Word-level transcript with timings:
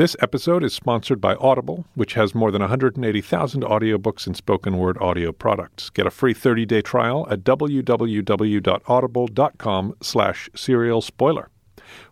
This 0.00 0.16
episode 0.20 0.64
is 0.64 0.72
sponsored 0.72 1.20
by 1.20 1.34
Audible, 1.34 1.84
which 1.94 2.14
has 2.14 2.34
more 2.34 2.50
than 2.50 2.62
180,000 2.62 3.62
audiobooks 3.62 4.26
and 4.26 4.34
spoken 4.34 4.78
word 4.78 4.96
audio 4.96 5.30
products. 5.30 5.90
Get 5.90 6.06
a 6.06 6.10
free 6.10 6.32
30-day 6.32 6.80
trial 6.80 7.26
at 7.30 7.44
www.audible.com 7.44 9.94
slash 10.00 10.48
serial 10.56 11.02
spoiler. 11.02 11.50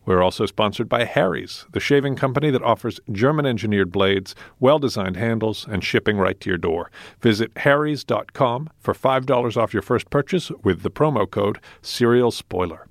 We're 0.04 0.21
also 0.21 0.45
sponsored 0.45 0.90
by 0.90 1.04
Harry's, 1.04 1.64
the 1.72 1.80
shaving 1.80 2.14
company 2.14 2.51
that 2.51 2.62
offers 2.62 3.01
German-engineered 3.11 3.91
blades, 3.91 4.34
well-designed 4.61 5.16
handles, 5.16 5.66
and 5.66 5.82
shipping 5.82 6.18
right 6.18 6.39
to 6.41 6.50
your 6.50 6.59
door. 6.59 6.91
Visit 7.23 7.57
harrys.com 7.57 8.68
for 8.79 8.93
$5 8.93 9.57
off 9.57 9.73
your 9.73 9.80
first 9.80 10.11
purchase 10.11 10.50
with 10.62 10.82
the 10.82 10.91
promo 10.91 11.30
code 11.30 11.59
serial 11.80 12.32
spoiler. 12.32 12.86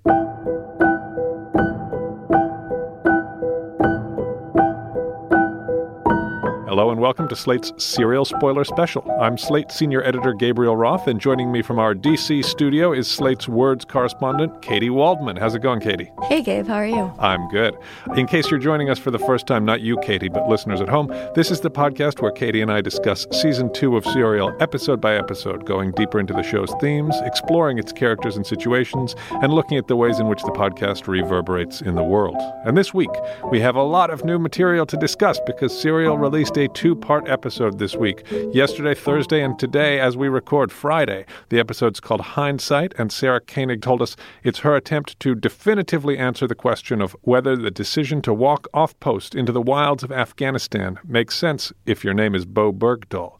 Hello 6.77 6.91
and 6.91 7.01
welcome 7.01 7.27
to 7.27 7.35
Slate's 7.35 7.73
Serial 7.83 8.23
Spoiler 8.23 8.63
Special. 8.63 9.03
I'm 9.19 9.35
Slate 9.35 9.71
senior 9.71 10.03
editor 10.03 10.31
Gabriel 10.31 10.77
Roth, 10.77 11.07
and 11.07 11.19
joining 11.19 11.51
me 11.51 11.63
from 11.63 11.79
our 11.79 11.95
DC 11.95 12.45
studio 12.45 12.93
is 12.93 13.09
Slate's 13.09 13.49
Words 13.49 13.83
correspondent 13.83 14.61
Katy 14.61 14.91
Waldman. 14.91 15.37
How's 15.37 15.55
it 15.55 15.63
going, 15.63 15.79
Katy? 15.79 16.11
Hey, 16.25 16.43
Gabe. 16.43 16.67
How 16.67 16.75
are 16.75 16.85
you? 16.85 17.11
I'm 17.17 17.49
good. 17.49 17.75
In 18.15 18.27
case 18.27 18.51
you're 18.51 18.59
joining 18.59 18.91
us 18.91 18.99
for 18.99 19.09
the 19.09 19.17
first 19.17 19.47
time, 19.47 19.65
not 19.65 19.81
you, 19.81 19.97
Katy, 20.03 20.29
but 20.29 20.47
listeners 20.47 20.79
at 20.79 20.87
home, 20.87 21.07
this 21.33 21.49
is 21.49 21.61
the 21.61 21.71
podcast 21.71 22.21
where 22.21 22.29
Katy 22.29 22.61
and 22.61 22.71
I 22.71 22.81
discuss 22.81 23.25
season 23.31 23.73
two 23.73 23.97
of 23.97 24.05
Serial 24.05 24.55
episode 24.59 25.01
by 25.01 25.15
episode, 25.15 25.65
going 25.65 25.93
deeper 25.93 26.19
into 26.19 26.33
the 26.33 26.43
show's 26.43 26.71
themes, 26.79 27.15
exploring 27.25 27.79
its 27.79 27.91
characters 27.91 28.37
and 28.37 28.45
situations, 28.45 29.15
and 29.41 29.51
looking 29.51 29.79
at 29.79 29.87
the 29.87 29.95
ways 29.95 30.19
in 30.19 30.27
which 30.27 30.43
the 30.43 30.51
podcast 30.51 31.07
reverberates 31.07 31.81
in 31.81 31.95
the 31.95 32.03
world. 32.03 32.37
And 32.65 32.77
this 32.77 32.93
week, 32.93 33.09
we 33.49 33.59
have 33.61 33.75
a 33.75 33.81
lot 33.81 34.11
of 34.11 34.23
new 34.23 34.37
material 34.37 34.85
to 34.85 34.97
discuss 34.97 35.39
because 35.47 35.75
Serial 35.75 36.19
released 36.19 36.55
a 36.55 36.66
two 36.67 36.95
part 36.95 37.27
episode 37.27 37.79
this 37.79 37.95
week. 37.95 38.23
Yesterday, 38.51 38.93
Thursday, 38.93 39.41
and 39.41 39.57
today, 39.57 39.99
as 39.99 40.17
we 40.17 40.27
record 40.27 40.71
Friday. 40.71 41.25
The 41.49 41.59
episode's 41.59 41.99
called 41.99 42.21
Hindsight, 42.21 42.93
and 42.97 43.11
Sarah 43.11 43.41
Koenig 43.41 43.81
told 43.81 44.01
us 44.01 44.15
it's 44.43 44.59
her 44.59 44.75
attempt 44.75 45.19
to 45.19 45.35
definitively 45.35 46.17
answer 46.17 46.47
the 46.47 46.55
question 46.55 47.01
of 47.01 47.15
whether 47.21 47.55
the 47.55 47.71
decision 47.71 48.21
to 48.23 48.33
walk 48.33 48.67
off 48.73 48.99
post 48.99 49.35
into 49.35 49.51
the 49.51 49.61
wilds 49.61 50.03
of 50.03 50.11
Afghanistan 50.11 50.99
makes 51.03 51.37
sense 51.37 51.73
if 51.85 52.03
your 52.03 52.13
name 52.13 52.35
is 52.35 52.45
Bowe 52.45 52.73
Bergdahl. 52.73 53.37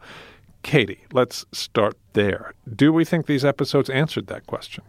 Katy, 0.64 1.06
let's 1.14 1.46
start 1.52 1.98
there. 2.14 2.54
Do 2.76 2.92
we 2.92 3.06
think 3.06 3.26
these 3.26 3.46
episodes 3.46 3.90
answered 3.90 4.28
that 4.28 4.48
question? 4.48 4.84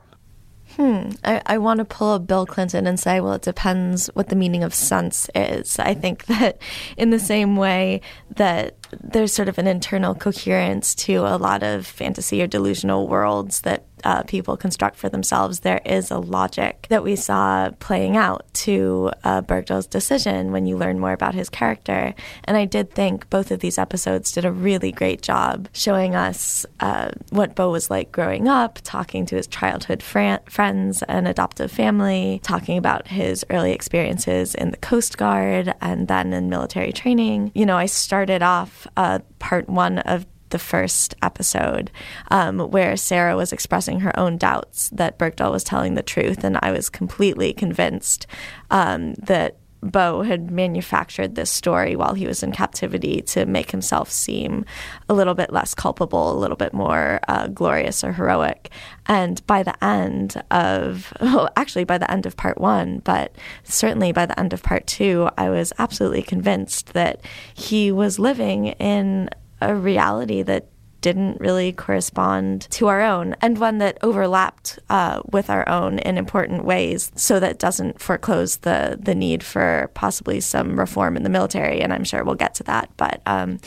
Hmm. 0.78 1.10
I, 1.24 1.42
I 1.44 1.58
want 1.58 1.78
to 1.78 1.84
pull 1.84 2.14
a 2.14 2.20
Bill 2.20 2.46
Clinton 2.46 2.86
and 2.86 3.00
say, 3.00 3.20
well, 3.20 3.32
it 3.32 3.42
depends 3.42 4.06
what 4.14 4.28
the 4.28 4.36
meaning 4.36 4.62
of 4.62 4.72
sense 4.72 5.28
is. 5.34 5.76
I 5.80 5.92
think 5.92 6.26
that 6.26 6.58
in 6.96 7.10
the 7.10 7.18
same 7.18 7.56
way 7.56 8.00
that 8.36 8.76
there's 9.02 9.32
sort 9.32 9.48
of 9.48 9.58
an 9.58 9.66
internal 9.66 10.14
coherence 10.14 10.94
to 10.94 11.16
a 11.16 11.36
lot 11.36 11.64
of 11.64 11.84
fantasy 11.84 12.40
or 12.40 12.46
delusional 12.46 13.08
worlds 13.08 13.62
that 13.62 13.87
uh, 14.04 14.22
people 14.24 14.56
construct 14.56 14.96
for 14.96 15.08
themselves, 15.08 15.60
there 15.60 15.80
is 15.84 16.10
a 16.10 16.18
logic 16.18 16.86
that 16.88 17.04
we 17.04 17.16
saw 17.16 17.70
playing 17.80 18.16
out 18.16 18.46
to 18.52 19.10
uh, 19.24 19.42
Bergdahl's 19.42 19.86
decision 19.86 20.52
when 20.52 20.66
you 20.66 20.76
learn 20.76 20.98
more 20.98 21.12
about 21.12 21.34
his 21.34 21.48
character. 21.48 22.14
And 22.44 22.56
I 22.56 22.64
did 22.64 22.92
think 22.92 23.28
both 23.30 23.50
of 23.50 23.60
these 23.60 23.78
episodes 23.78 24.32
did 24.32 24.44
a 24.44 24.52
really 24.52 24.92
great 24.92 25.22
job 25.22 25.68
showing 25.72 26.14
us 26.14 26.66
uh, 26.80 27.10
what 27.30 27.54
Bowe 27.54 27.70
was 27.70 27.90
like 27.90 28.12
growing 28.12 28.48
up, 28.48 28.78
talking 28.84 29.26
to 29.26 29.36
his 29.36 29.46
childhood 29.46 30.02
fran- 30.02 30.40
friends 30.48 31.02
and 31.04 31.28
adoptive 31.28 31.70
family, 31.70 32.40
talking 32.42 32.78
about 32.78 33.08
his 33.08 33.44
early 33.50 33.72
experiences 33.72 34.54
in 34.54 34.70
the 34.70 34.76
Coast 34.78 35.18
Guard 35.18 35.74
and 35.80 36.08
then 36.08 36.32
in 36.32 36.48
military 36.48 36.92
training. 36.92 37.52
You 37.54 37.66
know, 37.66 37.76
I 37.76 37.86
started 37.86 38.42
off 38.42 38.86
uh, 38.96 39.20
part 39.38 39.68
one 39.68 39.98
of 40.00 40.26
the 40.50 40.58
first 40.58 41.14
episode, 41.22 41.90
um, 42.30 42.58
where 42.58 42.96
Sarah 42.96 43.36
was 43.36 43.52
expressing 43.52 44.00
her 44.00 44.18
own 44.18 44.36
doubts 44.36 44.90
that 44.90 45.18
Bergdahl 45.18 45.52
was 45.52 45.64
telling 45.64 45.94
the 45.94 46.02
truth, 46.02 46.44
and 46.44 46.58
I 46.62 46.72
was 46.72 46.88
completely 46.88 47.52
convinced 47.52 48.26
um, 48.70 49.14
that 49.14 49.56
Bowe 49.80 50.22
had 50.22 50.50
manufactured 50.50 51.34
this 51.34 51.50
story 51.50 51.94
while 51.94 52.14
he 52.14 52.26
was 52.26 52.42
in 52.42 52.52
captivity 52.52 53.22
to 53.22 53.46
make 53.46 53.70
himself 53.70 54.10
seem 54.10 54.64
a 55.08 55.14
little 55.14 55.34
bit 55.34 55.52
less 55.52 55.74
culpable, 55.74 56.32
a 56.32 56.38
little 56.38 56.56
bit 56.56 56.72
more 56.72 57.20
uh, 57.28 57.46
glorious 57.48 58.02
or 58.02 58.12
heroic. 58.12 58.70
And 59.06 59.44
by 59.46 59.62
the 59.62 59.84
end 59.84 60.42
of, 60.50 61.12
well, 61.20 61.48
actually 61.56 61.84
by 61.84 61.98
the 61.98 62.10
end 62.10 62.26
of 62.26 62.36
part 62.36 62.58
one, 62.58 62.98
but 63.00 63.34
certainly 63.62 64.12
by 64.12 64.26
the 64.26 64.38
end 64.38 64.52
of 64.52 64.62
part 64.62 64.86
two, 64.86 65.28
I 65.38 65.48
was 65.50 65.72
absolutely 65.78 66.22
convinced 66.22 66.94
that 66.94 67.20
he 67.54 67.92
was 67.92 68.18
living 68.18 68.66
in 68.66 69.30
a 69.60 69.74
reality 69.74 70.42
that 70.42 70.68
didn't 71.00 71.40
really 71.40 71.72
correspond 71.72 72.62
to 72.70 72.88
our 72.88 73.00
own 73.00 73.34
and 73.40 73.58
one 73.58 73.78
that 73.78 73.98
overlapped 74.02 74.78
uh, 74.90 75.20
with 75.30 75.48
our 75.48 75.68
own 75.68 75.98
in 76.00 76.18
important 76.18 76.64
ways 76.64 77.12
so 77.14 77.38
that 77.38 77.58
doesn't 77.58 78.00
foreclose 78.00 78.58
the 78.58 78.98
the 79.00 79.14
need 79.14 79.42
for 79.42 79.90
possibly 79.94 80.40
some 80.40 80.78
reform 80.78 81.16
in 81.16 81.22
the 81.22 81.30
military 81.30 81.80
and 81.80 81.92
I'm 81.92 82.04
sure 82.04 82.24
we'll 82.24 82.34
get 82.34 82.54
to 82.54 82.64
that 82.64 82.90
but 82.96 83.22
um, 83.26 83.58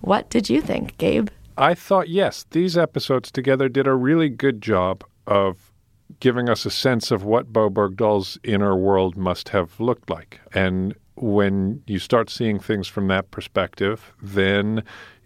what 0.00 0.28
did 0.30 0.50
you 0.50 0.60
think 0.60 0.98
Gabe? 0.98 1.28
I 1.56 1.74
thought 1.74 2.08
yes 2.08 2.44
these 2.50 2.76
episodes 2.76 3.30
together 3.30 3.68
did 3.68 3.86
a 3.86 3.94
really 3.94 4.28
good 4.28 4.60
job 4.60 5.04
of 5.26 5.72
giving 6.18 6.48
us 6.48 6.66
a 6.66 6.70
sense 6.70 7.12
of 7.12 7.22
what 7.22 7.52
Bowe 7.52 7.70
Bergdahl's 7.70 8.36
inner 8.42 8.76
world 8.76 9.16
must 9.16 9.50
have 9.50 9.78
looked 9.78 10.10
like 10.10 10.40
and 10.52 10.96
when 11.20 11.82
you 11.86 11.98
start 11.98 12.30
seeing 12.30 12.58
things 12.58 12.88
from 12.88 13.08
that 13.08 13.30
perspective, 13.30 14.12
then 14.22 14.82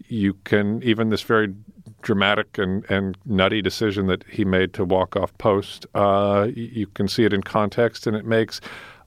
you 0.09 0.35
can 0.45 0.83
even 0.83 1.09
this 1.09 1.23
very 1.23 1.55
dramatic 2.03 2.59
and, 2.59 2.85
and 2.91 3.17
nutty 3.25 3.63
decision 3.63 4.07
that 4.07 4.25
he 4.29 4.45
made 4.45 4.73
to 4.75 4.85
walk 4.85 5.17
off 5.17 5.37
post, 5.39 5.87
uh, 5.95 6.49
you 6.55 6.87
can 6.89 7.09
see 7.09 7.25
it 7.25 7.33
in 7.33 7.43
context, 7.43 8.07
and 8.07 8.17
it 8.17 8.27
makes, 8.27 8.61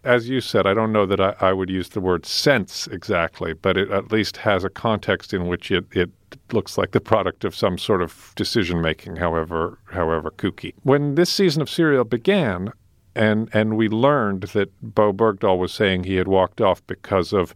as 0.04 0.30
you 0.30 0.42
said, 0.42 0.66
I 0.66 0.74
don't 0.74 0.92
know 0.92 1.06
that 1.06 1.20
I, 1.20 1.36
I 1.40 1.54
would 1.54 1.70
use 1.70 1.90
the 1.90 2.02
word 2.02 2.26
sense 2.26 2.88
exactly, 2.88 3.54
but 3.54 3.78
it 3.78 3.92
at 3.92 4.12
least 4.12 4.38
has 4.38 4.64
a 4.64 4.70
context 4.70 5.34
in 5.34 5.48
which 5.48 5.72
it, 5.72 5.86
it 5.92 6.10
looks 6.52 6.78
like 6.78 6.92
the 6.92 7.02
product 7.02 7.46
of 7.46 7.56
some 7.56 7.78
sort 7.78 8.02
of 8.02 8.34
decision 8.36 8.82
making, 8.82 9.18
however 9.18 9.78
however 9.92 10.32
kooky. 10.32 10.74
When 10.84 11.16
this 11.16 11.30
season 11.30 11.62
of 11.62 11.70
Serial 11.70 12.04
began, 12.04 12.72
and 13.18 13.50
and 13.54 13.78
we 13.78 13.90
learned 13.90 14.44
that 14.44 14.70
Bowe 14.82 15.14
Bergdahl 15.14 15.58
was 15.58 15.74
saying 15.74 16.04
he 16.04 16.16
had 16.16 16.28
walked 16.28 16.62
off 16.62 16.86
because 16.88 17.34
of 17.34 17.54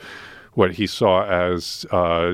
what 0.53 0.73
he 0.73 0.85
saw 0.85 1.23
as 1.23 1.85
uh, 1.91 2.33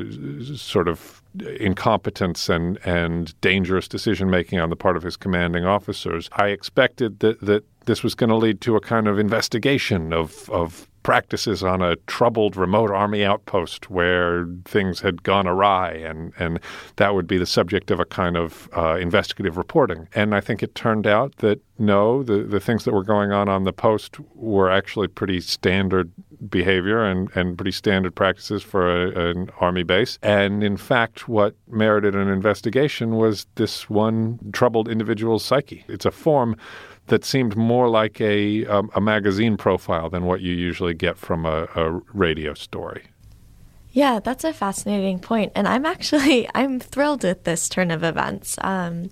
sort 0.55 0.87
of 0.87 1.21
incompetence 1.59 2.49
and 2.49 2.79
and 2.85 3.39
dangerous 3.41 3.87
decision 3.87 4.29
making 4.29 4.59
on 4.59 4.69
the 4.69 4.75
part 4.75 4.97
of 4.97 5.03
his 5.03 5.17
commanding 5.17 5.65
officers. 5.65 6.29
I 6.33 6.47
expected 6.47 7.19
that 7.19 7.41
that 7.41 7.63
this 7.87 8.03
was 8.03 8.13
going 8.13 8.29
to 8.29 8.35
lead 8.35 8.61
to 8.61 8.75
a 8.75 8.79
kind 8.79 9.07
of 9.07 9.17
investigation 9.17 10.13
of 10.13 10.49
of 10.49 10.87
practices 11.07 11.63
on 11.63 11.81
a 11.81 11.95
troubled 12.07 12.57
remote 12.57 12.91
army 12.91 13.23
outpost 13.23 13.89
where 13.89 14.45
things 14.65 14.99
had 14.99 15.23
gone 15.23 15.47
awry, 15.47 15.93
and, 15.93 16.33
and 16.37 16.59
that 16.97 17.15
would 17.15 17.25
be 17.25 17.37
the 17.37 17.45
subject 17.45 17.89
of 17.91 17.97
a 17.97 18.03
kind 18.03 18.35
of 18.35 18.67
uh, 18.75 18.97
investigative 18.97 19.55
reporting. 19.55 20.09
And 20.13 20.35
I 20.35 20.41
think 20.41 20.61
it 20.61 20.75
turned 20.75 21.07
out 21.07 21.37
that 21.37 21.61
no, 21.79 22.23
the, 22.23 22.39
the 22.39 22.59
things 22.59 22.83
that 22.83 22.93
were 22.93 23.05
going 23.05 23.31
on 23.31 23.47
on 23.47 23.63
the 23.63 23.71
post 23.71 24.17
were 24.35 24.69
actually 24.69 25.07
pretty 25.07 25.39
standard 25.39 26.11
behavior 26.49 27.03
and, 27.03 27.29
and 27.35 27.57
pretty 27.57 27.71
standard 27.71 28.15
practices 28.15 28.63
for 28.63 28.89
a, 28.89 29.29
an 29.29 29.49
army 29.59 29.83
base. 29.83 30.19
And 30.21 30.63
in 30.63 30.77
fact, 30.77 31.27
what 31.27 31.55
merited 31.67 32.15
an 32.15 32.27
investigation 32.27 33.15
was 33.15 33.47
this 33.55 33.89
one 33.89 34.39
troubled 34.53 34.87
individual's 34.87 35.43
psyche. 35.43 35.83
It's 35.87 36.05
a 36.05 36.11
form 36.11 36.55
that 37.07 37.23
seemed 37.23 37.55
more 37.55 37.89
like 37.89 38.19
a, 38.21 38.65
um, 38.65 38.89
a 38.93 39.01
magazine 39.01 39.57
profile 39.57 40.09
than 40.09 40.25
what 40.25 40.41
you 40.41 40.53
usually 40.53 40.93
get 40.93 41.17
from 41.17 41.45
a, 41.45 41.67
a 41.75 42.01
radio 42.13 42.53
story. 42.53 43.03
Yeah, 43.97 44.19
that's 44.19 44.43
a 44.43 44.53
fascinating 44.53 45.17
point, 45.17 45.53
and 45.55 45.67
I'm 45.67 45.83
actually 45.83 46.47
I'm 46.55 46.79
thrilled 46.79 47.23
with 47.23 47.45
this 47.45 47.67
turn 47.67 47.89
of 47.89 48.03
events. 48.03 48.55
Um, 48.61 49.09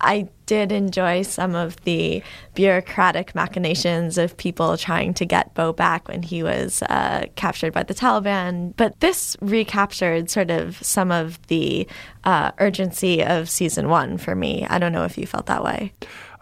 I 0.00 0.30
did 0.46 0.72
enjoy 0.72 1.22
some 1.22 1.54
of 1.54 1.76
the 1.84 2.22
bureaucratic 2.54 3.34
machinations 3.34 4.16
of 4.16 4.34
people 4.38 4.78
trying 4.78 5.12
to 5.14 5.26
get 5.26 5.52
Bowe 5.52 5.74
back 5.74 6.08
when 6.08 6.22
he 6.22 6.42
was 6.42 6.80
uh, 6.88 7.26
captured 7.36 7.74
by 7.74 7.82
the 7.82 7.92
Taliban. 7.92 8.72
But 8.78 8.98
this 9.00 9.36
recaptured 9.42 10.30
sort 10.30 10.50
of 10.50 10.78
some 10.82 11.12
of 11.12 11.46
the 11.48 11.86
uh, 12.24 12.52
urgency 12.58 13.22
of 13.22 13.50
season 13.50 13.90
one 13.90 14.16
for 14.16 14.34
me. 14.34 14.66
I 14.70 14.78
don't 14.78 14.92
know 14.92 15.04
if 15.04 15.18
you 15.18 15.26
felt 15.26 15.46
that 15.46 15.62
way. 15.62 15.92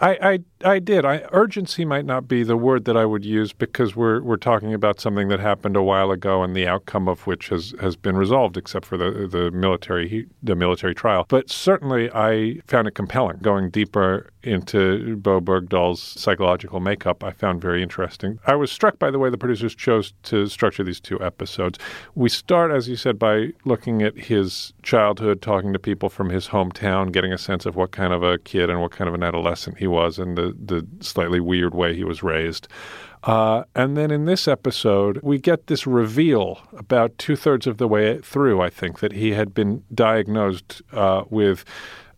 I, 0.03 0.19
I, 0.65 0.75
I 0.75 0.79
did. 0.81 1.05
I, 1.05 1.23
urgency 1.31 1.85
might 1.85 2.05
not 2.05 2.27
be 2.27 2.43
the 2.43 2.57
word 2.57 2.87
that 2.87 2.97
I 2.97 3.05
would 3.05 3.25
use 3.25 3.53
because 3.53 3.95
we're 3.95 4.21
we're 4.21 4.37
talking 4.37 4.75
about 4.75 5.01
something 5.01 5.29
that 5.29 5.39
happened 5.39 5.77
a 5.77 5.83
while 5.83 6.11
ago 6.11 6.43
and 6.43 6.57
the 6.57 6.67
outcome 6.67 7.07
of 7.07 7.25
which 7.29 7.51
has, 7.51 7.73
has 7.81 7.95
been 7.95 8.17
resolved, 8.17 8.57
except 8.57 8.85
for 8.85 8.99
the 8.99 9.29
the 9.31 9.53
military 9.53 10.27
the 10.43 10.57
military 10.57 10.95
trial. 10.95 11.25
But 11.29 11.51
certainly, 11.51 12.11
I 12.13 12.61
found 12.67 12.89
it 12.89 12.97
compelling 12.97 13.39
going 13.43 13.71
deeper 13.71 14.31
into 14.43 15.17
Bowe 15.17 15.41
Bergdahl's 15.41 16.01
psychological 16.03 16.81
makeup 16.81 17.23
I 17.23 17.31
found 17.31 17.61
very 17.61 17.83
interesting. 17.83 18.39
I 18.47 18.55
was 18.55 18.71
struck 18.71 18.99
by 18.99 19.11
the 19.11 19.19
way 19.19 19.31
the 19.31 19.39
producers 19.39 19.75
chose 19.75 20.13
to 20.25 20.47
structure 20.47 20.85
these 20.85 21.01
two 21.01 21.21
episodes. 21.21 21.79
We 22.15 22.29
start, 22.29 22.71
as 22.71 22.89
you 22.89 22.97
said, 22.97 23.19
by 23.19 23.51
looking 23.65 24.03
at 24.03 24.17
his 24.17 24.73
childhood, 24.83 25.43
talking 25.43 25.73
to 25.73 25.79
people 25.79 26.09
from 26.09 26.31
his 26.31 26.49
hometown, 26.49 27.13
getting 27.13 27.33
a 27.33 27.39
sense 27.39 27.67
of 27.67 27.77
what 27.77 27.93
kind 27.93 28.13
of 28.13 28.23
a 28.23 28.39
kid 28.39 28.71
and 28.71 28.81
what 28.81 28.93
kind 28.93 29.09
of 29.09 29.15
an 29.15 29.23
adolescent 29.23 29.79
he 29.79 29.87
was 29.87 30.19
and 30.19 30.37
the, 30.37 30.57
the 30.65 30.87
slightly 31.01 31.41
weird 31.41 31.75
way 31.75 31.95
he 31.95 32.05
was 32.05 32.23
raised. 32.23 32.69
Uh, 33.25 33.63
and 33.77 33.97
then 33.97 34.11
in 34.11 34.25
this 34.25 34.49
episode, 34.49 35.21
we 35.23 35.39
get 35.39 35.69
this 35.69 35.87
reveal 35.87 36.61
about 36.77 37.17
two 37.19 37.37
thirds 37.37 37.67
of 37.69 37.79
the 37.79 37.87
way 37.87 38.19
through, 38.19 38.61
I 38.61 38.69
think, 38.69 38.99
that 38.99 39.13
he 39.13 39.33
had 39.33 39.55
been 39.55 39.85
diagnosed 39.95 40.83
uh, 40.93 41.23
with 41.31 41.65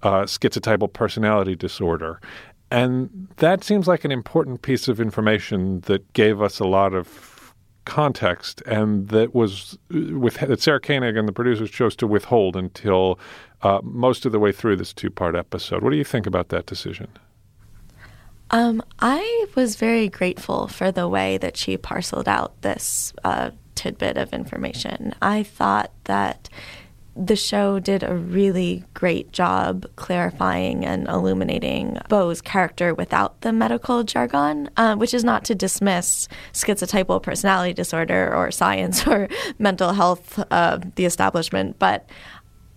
uh, 0.05 0.23
schizotypal 0.23 0.93
personality 0.93 1.57
disorder. 1.57 2.21
And 2.71 3.29
that 3.37 3.65
seems 3.65 3.89
like 3.89 4.05
an 4.05 4.13
important 4.13 4.63
piece 4.63 4.89
of 4.89 5.01
information 5.01 5.81
that 5.83 6.13
gave 6.13 6.41
us 6.41 6.61
a 6.61 6.65
lot 6.65 6.95
of 6.95 7.55
context 7.85 8.63
and 8.63 9.09
that 9.09 9.35
was 9.35 9.79
with 9.91 10.37
that 10.37 10.61
Sarah 10.61 10.81
Koenig 10.81 11.17
and 11.17 11.29
the 11.29 11.33
producers 11.33 11.71
chose 11.71 11.95
to 11.97 12.07
withhold 12.07 12.57
until 12.57 13.19
uh, 13.63 13.81
most 13.83 14.25
of 14.25 14.33
the 14.33 14.39
way 14.39 14.53
through 14.53 14.77
this 14.77 14.93
two 14.93 15.11
part 15.11 15.37
episode. 15.37 15.83
What 15.83 15.91
do 15.91 15.97
you 15.97 16.05
think 16.05 16.27
about 16.27 16.49
that 16.49 16.67
decision? 16.67 17.09
Um, 18.51 18.83
I 19.01 19.47
was 19.55 19.77
very 19.77 20.09
grateful 20.09 20.69
for 20.69 20.93
the 20.93 21.09
way 21.09 21.39
that 21.39 21.57
she 21.57 21.77
parceled 21.77 22.29
out 22.29 22.61
this 22.63 23.13
uh, 23.23 23.51
tidbit 23.75 24.17
of 24.17 24.33
information. 24.33 25.15
I 25.21 25.43
thought 25.43 25.91
that 26.05 26.49
the 27.17 27.37
show 27.37 27.79
did 27.79 28.03
a 28.03 28.15
really 28.15 28.85
great 28.93 29.33
job 29.33 29.87
clarifying 29.97 30.85
and 30.85 31.07
illuminating 31.09 31.99
Bowe's 32.09 32.41
character 32.41 32.95
without 32.95 33.41
the 33.43 33.53
medical 33.53 34.03
jargon, 34.03 34.69
uh, 34.77 34.97
which 34.97 35.15
is 35.15 35.23
not 35.23 35.45
to 35.45 35.55
dismiss 35.55 36.29
schizotypal 36.53 37.23
personality 37.23 37.73
disorder 37.73 38.35
or 38.35 38.51
science 38.51 39.07
or 39.07 39.29
mental 39.59 39.93
health, 39.93 40.39
uh, 40.51 40.79
the 40.97 41.05
establishment, 41.05 41.79
but 41.79 42.09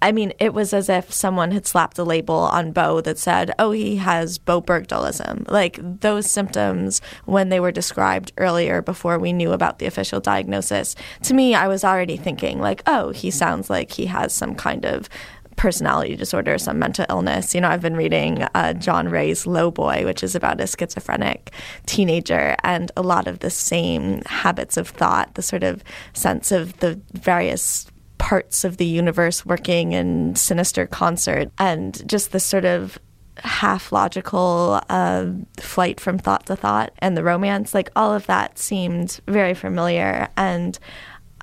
I 0.02 0.12
mean, 0.12 0.34
it 0.40 0.54
was 0.54 0.74
as 0.74 0.90
if 0.90 1.12
someone 1.12 1.52
had 1.52 1.66
slapped 1.66 1.98
a 1.98 2.04
label 2.04 2.36
on 2.36 2.72
Bowe 2.72 3.02
that 3.02 3.18
said, 3.18 3.52
oh, 3.58 3.72
he 3.72 3.96
has 3.98 4.38
Bowe 4.38 4.62
Bergdahlism. 4.62 5.50
Like 5.50 5.80
those 6.02 6.30
symptoms, 6.30 7.02
when 7.26 7.50
they 7.50 7.60
were 7.60 7.72
described 7.72 8.32
earlier 8.38 8.82
before 8.82 9.18
we 9.18 9.34
knew 9.34 9.54
about 9.54 9.80
the 9.80 9.88
official 9.88 10.20
diagnosis, 10.20 10.96
to 11.24 11.34
me, 11.34 11.56
I 11.56 11.68
was 11.68 11.84
already 11.84 12.16
thinking, 12.16 12.60
like, 12.60 12.84
oh, 12.86 13.10
he 13.10 13.32
sounds 13.32 13.70
like 13.70 13.92
he 13.92 14.06
has 14.06 14.34
some 14.34 14.54
kind 14.54 14.86
of 14.86 15.10
personality 15.56 16.16
disorder, 16.16 16.60
some 16.60 16.78
mental 16.78 17.06
illness. 17.10 17.56
You 17.56 17.62
know, 17.62 17.70
I've 17.70 17.82
been 17.82 17.98
reading 17.98 18.44
uh, 18.54 18.74
John 18.74 19.10
Wray's 19.10 19.48
Low 19.48 19.72
Boy, 19.72 20.06
which 20.06 20.24
is 20.24 20.36
about 20.36 20.62
a 20.62 20.68
schizophrenic 20.68 21.52
teenager, 21.88 22.56
and 22.64 22.92
a 22.96 23.02
lot 23.02 23.28
of 23.28 23.40
the 23.40 23.50
same 23.50 24.22
habits 24.28 24.78
of 24.78 24.90
thought, 24.90 25.34
the 25.34 25.42
sort 25.42 25.64
of 25.64 25.84
sense 26.14 26.52
of 26.52 26.78
the 26.80 27.02
various 27.14 27.88
parts 28.18 28.64
of 28.64 28.78
the 28.78 28.86
universe 28.86 29.46
working 29.46 29.94
in 29.94 30.36
sinister 30.36 30.88
concert, 30.88 31.52
and 31.58 32.08
just 32.08 32.32
this 32.32 32.44
sort 32.44 32.66
of 32.66 32.98
half 33.44 33.92
logical 33.92 34.82
uh, 34.90 35.28
flight 35.60 36.00
from 36.00 36.18
thought 36.18 36.46
to 36.48 36.56
thought 36.56 36.92
and 37.00 37.16
the 37.16 37.24
romance, 37.24 37.74
like 37.74 37.92
all 37.96 38.14
of 38.14 38.26
that 38.26 38.58
seemed 38.58 39.20
very 39.28 39.54
familiar. 39.54 40.28
And 40.36 40.78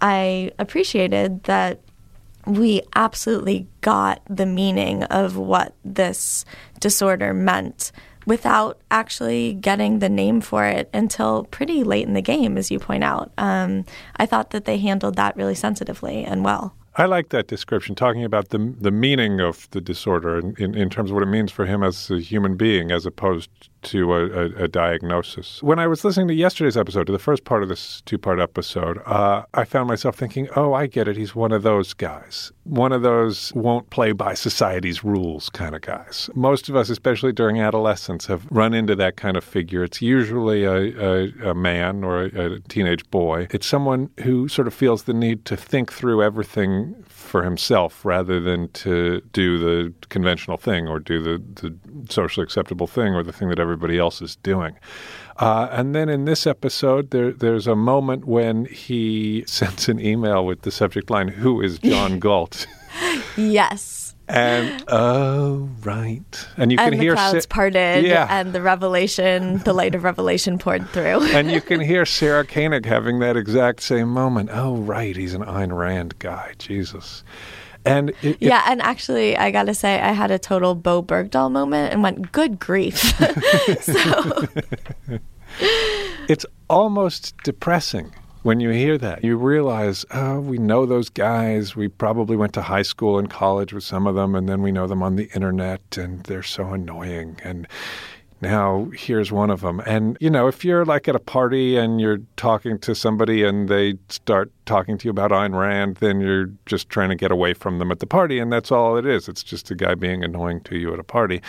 I 0.00 0.50
appreciated 0.58 1.44
that 1.44 1.80
we 2.46 2.82
absolutely 2.94 3.68
got 3.80 4.20
the 4.28 4.44
meaning 4.44 5.04
of 5.04 5.36
what 5.36 5.74
this 5.84 6.44
disorder 6.80 7.32
meant 7.32 7.92
without 8.26 8.80
actually 8.90 9.54
getting 9.54 9.98
the 9.98 10.08
name 10.08 10.40
for 10.40 10.64
it 10.64 10.88
until 10.92 11.44
pretty 11.44 11.84
late 11.84 12.06
in 12.06 12.14
the 12.14 12.22
game, 12.22 12.56
as 12.56 12.70
you 12.70 12.78
point 12.78 13.04
out. 13.04 13.32
Um, 13.38 13.84
I 14.16 14.26
thought 14.26 14.50
that 14.50 14.64
they 14.64 14.78
handled 14.78 15.16
that 15.16 15.36
really 15.36 15.54
sensitively 15.54 16.24
and 16.24 16.44
well. 16.44 16.74
I 16.96 17.06
like 17.06 17.30
that 17.30 17.48
description, 17.48 17.96
talking 17.96 18.22
about 18.22 18.50
the 18.50 18.72
the 18.78 18.92
meaning 18.92 19.40
of 19.40 19.68
the 19.72 19.80
disorder 19.80 20.38
in, 20.38 20.54
in, 20.58 20.74
in 20.76 20.90
terms 20.90 21.10
of 21.10 21.14
what 21.14 21.24
it 21.24 21.30
means 21.30 21.50
for 21.50 21.66
him 21.66 21.82
as 21.82 22.08
a 22.08 22.20
human 22.20 22.56
being, 22.56 22.92
as 22.92 23.04
opposed 23.04 23.50
to 23.84 24.14
a, 24.14 24.26
a, 24.26 24.44
a, 24.64 24.68
diagnosis. 24.68 25.62
When 25.62 25.78
I 25.78 25.86
was 25.86 26.04
listening 26.04 26.28
to 26.28 26.34
yesterday's 26.34 26.76
episode, 26.76 27.06
to 27.06 27.12
the 27.12 27.18
first 27.18 27.44
part 27.44 27.62
of 27.62 27.68
this 27.68 28.02
two 28.06 28.18
part 28.18 28.40
episode, 28.40 29.00
uh, 29.06 29.42
I 29.54 29.64
found 29.64 29.88
myself 29.88 30.16
thinking, 30.16 30.48
oh, 30.56 30.72
I 30.72 30.86
get 30.86 31.08
it. 31.08 31.16
He's 31.16 31.34
one 31.34 31.52
of 31.52 31.62
those 31.62 31.94
guys. 31.94 32.52
One 32.64 32.92
of 32.92 33.02
those 33.02 33.52
won't 33.54 33.90
play 33.90 34.12
by 34.12 34.34
society's 34.34 35.04
rules 35.04 35.48
kind 35.50 35.74
of 35.74 35.82
guys. 35.82 36.30
Most 36.34 36.68
of 36.68 36.76
us, 36.76 36.88
especially 36.90 37.32
during 37.32 37.60
adolescence, 37.60 38.26
have 38.26 38.46
run 38.50 38.74
into 38.74 38.94
that 38.96 39.16
kind 39.16 39.36
of 39.36 39.44
figure. 39.44 39.84
It's 39.84 40.00
usually 40.02 40.64
a, 40.64 40.76
a, 40.98 41.50
a 41.50 41.54
man 41.54 42.04
or 42.04 42.22
a, 42.22 42.60
teenage 42.68 43.08
boy. 43.10 43.46
It's 43.50 43.66
someone 43.66 44.10
who 44.22 44.48
sort 44.48 44.66
of 44.66 44.74
feels 44.74 45.04
the 45.04 45.14
need 45.14 45.44
to 45.46 45.56
think 45.56 45.92
through 45.92 46.22
everything 46.22 47.04
for 47.24 47.42
himself 47.42 48.04
rather 48.04 48.40
than 48.40 48.68
to 48.68 49.20
do 49.32 49.58
the 49.58 49.92
conventional 50.10 50.56
thing 50.56 50.86
or 50.86 50.98
do 51.00 51.22
the, 51.22 51.42
the 51.62 51.74
socially 52.12 52.44
acceptable 52.44 52.86
thing 52.86 53.14
or 53.14 53.22
the 53.22 53.32
thing 53.32 53.48
that 53.48 53.58
everybody 53.58 53.98
else 53.98 54.20
is 54.22 54.36
doing. 54.36 54.76
Uh, 55.38 55.68
and 55.72 55.94
then 55.94 56.08
in 56.08 56.26
this 56.26 56.46
episode, 56.46 57.10
there, 57.10 57.32
there's 57.32 57.66
a 57.66 57.74
moment 57.74 58.24
when 58.26 58.66
he 58.66 59.42
sends 59.46 59.88
an 59.88 59.98
email 59.98 60.44
with 60.46 60.62
the 60.62 60.70
subject 60.70 61.10
line, 61.10 61.28
Who 61.28 61.60
is 61.60 61.78
John 61.78 62.18
Galt? 62.20 62.66
yes. 63.36 64.03
And 64.26 64.84
oh 64.88 65.68
right, 65.82 66.48
and 66.56 66.72
you 66.72 66.78
and 66.78 66.92
can 66.92 66.98
the 66.98 67.04
hear 67.04 67.14
clouds 67.14 67.44
parted, 67.44 68.06
yeah. 68.06 68.26
and 68.30 68.54
the 68.54 68.62
revelation, 68.62 69.58
the 69.58 69.74
light 69.74 69.94
of 69.94 70.02
revelation 70.02 70.58
poured 70.58 70.88
through. 70.88 71.22
and 71.34 71.50
you 71.50 71.60
can 71.60 71.80
hear 71.82 72.06
Sarah 72.06 72.46
Koenig 72.46 72.86
having 72.86 73.18
that 73.18 73.36
exact 73.36 73.82
same 73.82 74.08
moment. 74.08 74.48
Oh 74.50 74.76
right, 74.76 75.14
he's 75.14 75.34
an 75.34 75.42
Ayn 75.42 75.76
Rand 75.76 76.18
guy. 76.20 76.54
Jesus. 76.58 77.22
And 77.84 78.14
it, 78.22 78.38
yeah, 78.40 78.64
and 78.66 78.80
actually, 78.80 79.36
I 79.36 79.50
gotta 79.50 79.74
say, 79.74 80.00
I 80.00 80.12
had 80.12 80.30
a 80.30 80.38
total 80.38 80.74
Bowe 80.74 81.02
Bergdahl 81.02 81.52
moment 81.52 81.92
and 81.92 82.02
went, 82.02 82.32
"Good 82.32 82.58
grief!" 82.58 82.96
so 83.82 84.48
it's 86.28 86.46
almost 86.70 87.34
depressing 87.44 88.14
when 88.44 88.60
you 88.60 88.68
hear 88.68 88.98
that, 88.98 89.24
you 89.24 89.38
realize, 89.38 90.04
oh, 90.10 90.38
we 90.38 90.58
know 90.58 90.84
those 90.84 91.08
guys. 91.08 91.74
We 91.74 91.88
probably 91.88 92.36
went 92.36 92.52
to 92.52 92.62
high 92.62 92.82
school 92.82 93.18
and 93.18 93.28
college 93.28 93.72
with 93.72 93.84
some 93.84 94.06
of 94.06 94.14
them, 94.14 94.34
and 94.34 94.46
then 94.46 94.60
we 94.60 94.70
know 94.70 94.86
them 94.86 95.02
on 95.02 95.16
the 95.16 95.30
internet, 95.34 95.80
and 95.96 96.22
they're 96.24 96.42
so 96.42 96.74
annoying. 96.74 97.40
And 97.42 97.66
now 98.42 98.90
here's 98.94 99.32
one 99.32 99.48
of 99.48 99.62
them. 99.62 99.80
And, 99.86 100.18
you 100.20 100.28
know, 100.28 100.46
if 100.46 100.62
you're 100.62 100.84
like 100.84 101.08
at 101.08 101.16
a 101.16 101.20
party 101.20 101.78
and 101.78 102.02
you're 102.02 102.20
talking 102.36 102.78
to 102.80 102.94
somebody 102.94 103.44
and 103.44 103.70
they 103.70 103.94
start 104.10 104.52
talking 104.66 104.98
to 104.98 105.06
you 105.06 105.10
about 105.10 105.30
Ayn 105.30 105.58
Rand, 105.58 105.96
then 105.96 106.20
you're 106.20 106.50
just 106.66 106.90
trying 106.90 107.08
to 107.08 107.14
get 107.14 107.30
away 107.30 107.54
from 107.54 107.78
them 107.78 107.90
at 107.90 108.00
the 108.00 108.06
party. 108.06 108.38
And 108.38 108.52
that's 108.52 108.70
all 108.70 108.98
it 108.98 109.06
is. 109.06 109.26
It's 109.26 109.42
just 109.42 109.70
a 109.70 109.74
guy 109.74 109.94
being 109.94 110.22
annoying 110.22 110.60
to 110.64 110.76
you 110.76 110.92
at 110.92 110.98
a 110.98 111.04
party 111.04 111.40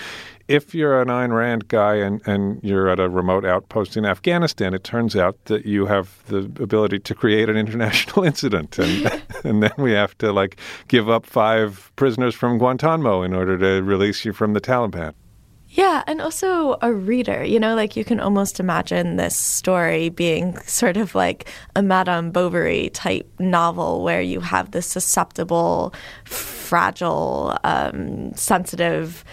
if 0.48 0.76
you're 0.76 1.02
an 1.02 1.08
Ayn 1.08 1.36
Rand 1.36 1.68
guy 1.68 1.96
and, 1.96 2.22
and 2.28 2.60
you're 2.64 2.88
at 2.88 3.00
a 3.00 3.10
remote 3.10 3.46
outpost 3.46 3.98
in 3.98 4.06
Afghanistan, 4.06 4.74
it 4.74 4.84
turns 4.84 5.16
out 5.16 5.44
that 5.46 5.66
you 5.66 5.88
have 5.88 6.24
the 6.28 6.40
ability 6.62 7.00
to 7.00 7.16
create 7.16 7.50
an 7.50 7.58
international 7.58 8.24
incident. 8.32 8.78
And, 8.78 9.24
and 9.44 9.64
then 9.64 9.74
we 9.78 9.92
have 9.94 10.18
to 10.20 10.32
like 10.32 10.58
give 10.88 11.10
up 11.10 11.26
five 11.26 11.92
prisoners 11.96 12.36
from 12.36 12.58
Guantanamo 12.58 13.24
in 13.24 13.34
order 13.34 13.58
to 13.58 13.84
release 13.84 14.24
you 14.24 14.34
from 14.34 14.54
the 14.54 14.62
Taliban. 14.62 15.14
Yeah, 15.76 16.04
and 16.08 16.22
also 16.22 16.78
a 16.82 16.94
reader. 16.94 17.44
You 17.44 17.60
know, 17.60 17.76
like 17.76 17.98
you 17.98 18.06
can 18.06 18.22
almost 18.22 18.62
imagine 18.62 19.18
this 19.18 19.36
story 19.36 20.08
being 20.08 20.58
sort 20.62 20.96
of 20.96 21.16
like 21.16 21.50
a 21.76 21.82
Madame 21.82 22.32
Bovary 22.32 22.92
type 22.92 23.30
novel 23.40 24.02
where 24.02 24.22
you 24.22 24.40
have 24.40 24.72
this 24.72 24.88
susceptible, 24.88 25.94
fragile, 26.24 27.58
um, 27.66 28.34
sensitive 28.36 29.26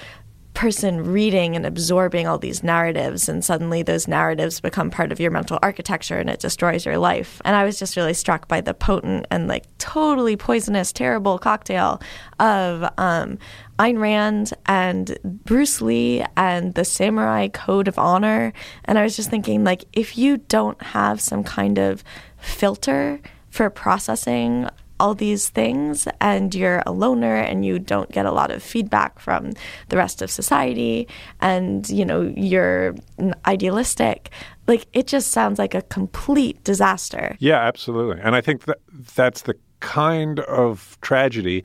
person 0.62 1.02
reading 1.02 1.56
and 1.56 1.66
absorbing 1.66 2.28
all 2.28 2.38
these 2.38 2.62
narratives 2.62 3.28
and 3.28 3.44
suddenly 3.44 3.82
those 3.82 4.06
narratives 4.06 4.60
become 4.60 4.90
part 4.90 5.10
of 5.10 5.18
your 5.18 5.28
mental 5.28 5.58
architecture 5.60 6.18
and 6.18 6.30
it 6.30 6.38
destroys 6.38 6.86
your 6.86 6.98
life 6.98 7.42
and 7.44 7.56
i 7.56 7.64
was 7.64 7.80
just 7.80 7.96
really 7.96 8.14
struck 8.14 8.46
by 8.46 8.60
the 8.60 8.72
potent 8.72 9.26
and 9.28 9.48
like 9.48 9.64
totally 9.78 10.36
poisonous 10.36 10.92
terrible 10.92 11.36
cocktail 11.36 12.00
of 12.38 12.88
um, 12.96 13.40
Ayn 13.80 13.98
Rand 13.98 14.52
and 14.66 15.18
Bruce 15.24 15.82
Lee 15.82 16.24
and 16.36 16.74
the 16.74 16.84
Samurai 16.84 17.48
Code 17.48 17.88
of 17.88 17.98
Honor. 17.98 18.52
And 18.84 18.96
I 18.98 19.02
was 19.02 19.16
just 19.16 19.30
thinking, 19.30 19.64
like, 19.64 19.84
if 19.92 20.16
you 20.16 20.36
don't 20.36 20.80
have 20.82 21.20
some 21.20 21.42
kind 21.42 21.78
of 21.78 22.04
filter 22.38 23.20
for 23.50 23.70
processing 23.70 24.68
all 25.02 25.16
these 25.16 25.48
things 25.48 26.06
and 26.20 26.54
you're 26.54 26.80
a 26.86 26.92
loner 26.92 27.34
and 27.34 27.66
you 27.66 27.76
don't 27.76 28.10
get 28.12 28.24
a 28.24 28.30
lot 28.30 28.52
of 28.52 28.62
feedback 28.62 29.18
from 29.18 29.50
the 29.88 29.96
rest 29.96 30.22
of 30.22 30.30
society 30.30 31.08
and 31.40 31.90
you 31.90 32.04
know 32.04 32.32
you're 32.36 32.94
idealistic 33.44 34.30
like 34.68 34.86
it 34.92 35.08
just 35.08 35.32
sounds 35.32 35.58
like 35.58 35.74
a 35.74 35.82
complete 35.82 36.62
disaster. 36.62 37.36
Yeah 37.40 37.58
absolutely. 37.58 38.22
And 38.22 38.36
i 38.36 38.40
think 38.40 38.64
that 38.66 38.78
that's 39.16 39.42
the 39.42 39.56
kind 39.80 40.38
of 40.40 40.96
tragedy 41.00 41.64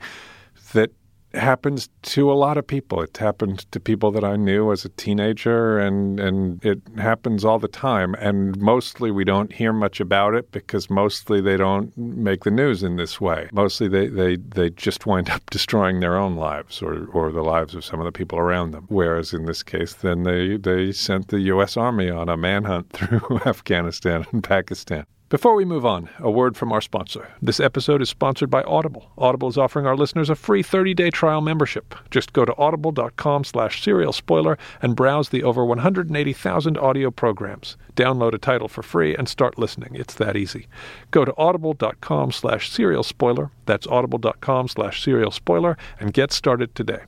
that 0.72 0.90
happens 1.34 1.88
to 2.02 2.30
a 2.30 2.34
lot 2.34 2.56
of 2.56 2.66
people. 2.66 3.02
It 3.02 3.16
happened 3.16 3.70
to 3.70 3.80
people 3.80 4.10
that 4.12 4.24
I 4.24 4.36
knew 4.36 4.72
as 4.72 4.84
a 4.84 4.88
teenager, 4.90 5.78
and, 5.78 6.18
and 6.18 6.64
it 6.64 6.80
happens 6.96 7.44
all 7.44 7.58
the 7.58 7.68
time. 7.68 8.14
And 8.14 8.56
mostly 8.58 9.10
we 9.10 9.24
don't 9.24 9.52
hear 9.52 9.72
much 9.72 10.00
about 10.00 10.34
it 10.34 10.50
because 10.52 10.88
mostly 10.88 11.40
they 11.40 11.56
don't 11.56 11.96
make 11.96 12.44
the 12.44 12.50
news 12.50 12.82
in 12.82 12.96
this 12.96 13.20
way. 13.20 13.48
Mostly 13.52 13.88
they, 13.88 14.08
they, 14.08 14.36
they 14.36 14.70
just 14.70 15.06
wind 15.06 15.28
up 15.30 15.48
destroying 15.50 16.00
their 16.00 16.16
own 16.16 16.36
lives 16.36 16.82
or, 16.82 17.06
or 17.06 17.30
the 17.30 17.42
lives 17.42 17.74
of 17.74 17.84
some 17.84 18.00
of 18.00 18.06
the 18.06 18.12
people 18.12 18.38
around 18.38 18.70
them. 18.70 18.86
Whereas 18.88 19.32
in 19.32 19.44
this 19.44 19.62
case, 19.62 19.94
then 19.94 20.22
they, 20.22 20.56
they 20.56 20.92
sent 20.92 21.28
the 21.28 21.40
U.S. 21.40 21.76
Army 21.76 22.10
on 22.10 22.28
a 22.28 22.36
manhunt 22.36 22.90
through 22.92 23.40
Afghanistan 23.44 24.26
and 24.32 24.42
Pakistan. 24.42 25.04
Before 25.30 25.54
we 25.54 25.66
move 25.66 25.84
on, 25.84 26.08
a 26.20 26.30
word 26.30 26.56
from 26.56 26.72
our 26.72 26.80
sponsor. 26.80 27.28
This 27.42 27.60
episode 27.60 28.00
is 28.00 28.08
sponsored 28.08 28.48
by 28.48 28.62
Audible. 28.62 29.10
Audible 29.18 29.48
is 29.48 29.58
offering 29.58 29.84
our 29.84 29.94
listeners 29.94 30.30
a 30.30 30.34
free 30.34 30.62
30-day 30.62 31.10
trial 31.10 31.42
membership. 31.42 31.94
Just 32.10 32.32
go 32.32 32.46
to 32.46 32.56
audible.com 32.56 33.44
slash 33.44 33.84
serial 33.84 34.14
spoiler 34.14 34.56
and 34.80 34.96
browse 34.96 35.28
the 35.28 35.42
over 35.42 35.66
180,000 35.66 36.78
audio 36.78 37.10
programs. 37.10 37.76
Download 37.94 38.32
a 38.32 38.38
title 38.38 38.68
for 38.68 38.82
free 38.82 39.14
and 39.14 39.28
start 39.28 39.58
listening. 39.58 39.90
It's 39.96 40.14
that 40.14 40.34
easy. 40.34 40.66
Go 41.10 41.26
to 41.26 41.34
audible.com 41.36 42.32
slash 42.32 42.70
serial 42.70 43.02
spoiler. 43.02 43.50
That's 43.66 43.86
audible.com 43.86 44.68
slash 44.68 45.04
serial 45.04 45.30
spoiler 45.30 45.76
and 46.00 46.14
get 46.14 46.32
started 46.32 46.74
today. 46.74 47.02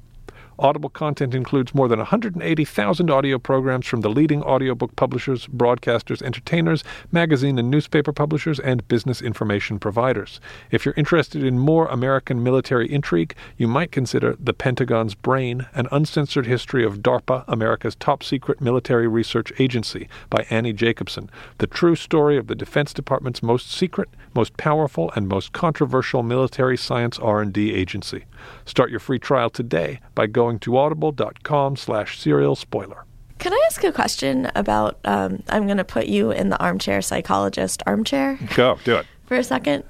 Audible 0.60 0.90
content 0.90 1.34
includes 1.34 1.74
more 1.74 1.88
than 1.88 2.00
180,000 2.00 3.10
audio 3.10 3.38
programs 3.38 3.86
from 3.86 4.02
the 4.02 4.10
leading 4.10 4.42
audiobook 4.42 4.94
publishers, 4.94 5.46
broadcasters, 5.46 6.20
entertainers, 6.20 6.84
magazine 7.10 7.58
and 7.58 7.70
newspaper 7.70 8.12
publishers, 8.12 8.60
and 8.60 8.86
business 8.86 9.22
information 9.22 9.78
providers. 9.78 10.38
If 10.70 10.84
you're 10.84 10.94
interested 10.98 11.42
in 11.42 11.58
more 11.58 11.86
American 11.86 12.42
military 12.42 12.92
intrigue, 12.92 13.34
you 13.56 13.68
might 13.68 13.90
consider 13.90 14.36
The 14.38 14.52
Pentagon's 14.52 15.14
Brain, 15.14 15.66
an 15.72 15.88
uncensored 15.90 16.44
history 16.44 16.84
of 16.84 16.98
DARPA, 16.98 17.44
America's 17.48 17.96
top 17.96 18.22
secret 18.22 18.60
military 18.60 19.08
research 19.08 19.54
agency, 19.58 20.10
by 20.28 20.46
Annie 20.50 20.74
Jacobsen, 20.74 21.30
the 21.56 21.66
true 21.66 21.96
story 21.96 22.36
of 22.36 22.48
the 22.48 22.54
Defense 22.54 22.92
Department's 22.92 23.42
most 23.42 23.72
secret, 23.72 24.10
most 24.34 24.58
powerful, 24.58 25.10
and 25.16 25.26
most 25.26 25.54
controversial 25.54 26.22
military 26.22 26.76
science 26.76 27.18
R&D 27.18 27.72
agency. 27.74 28.26
Start 28.64 28.90
your 28.90 29.00
free 29.00 29.18
trial 29.18 29.50
today 29.50 30.00
by 30.14 30.26
going 30.26 30.49
going 30.50 30.58
to 30.58 30.76
audible.com 30.76 31.76
slash 31.76 32.18
serial 32.18 32.56
spoiler. 32.56 33.04
Can 33.38 33.52
I 33.52 33.62
ask 33.66 33.84
a 33.84 33.92
question 33.92 34.50
about? 34.54 34.98
Um, 35.04 35.42
I'm 35.48 35.66
going 35.66 35.78
to 35.78 35.84
put 35.84 36.06
you 36.06 36.30
in 36.30 36.50
the 36.50 36.58
armchair 36.58 37.00
psychologist 37.00 37.82
armchair. 37.86 38.38
Go, 38.54 38.78
do 38.84 38.96
it. 38.96 39.06
For 39.26 39.36
a 39.36 39.44
second. 39.44 39.84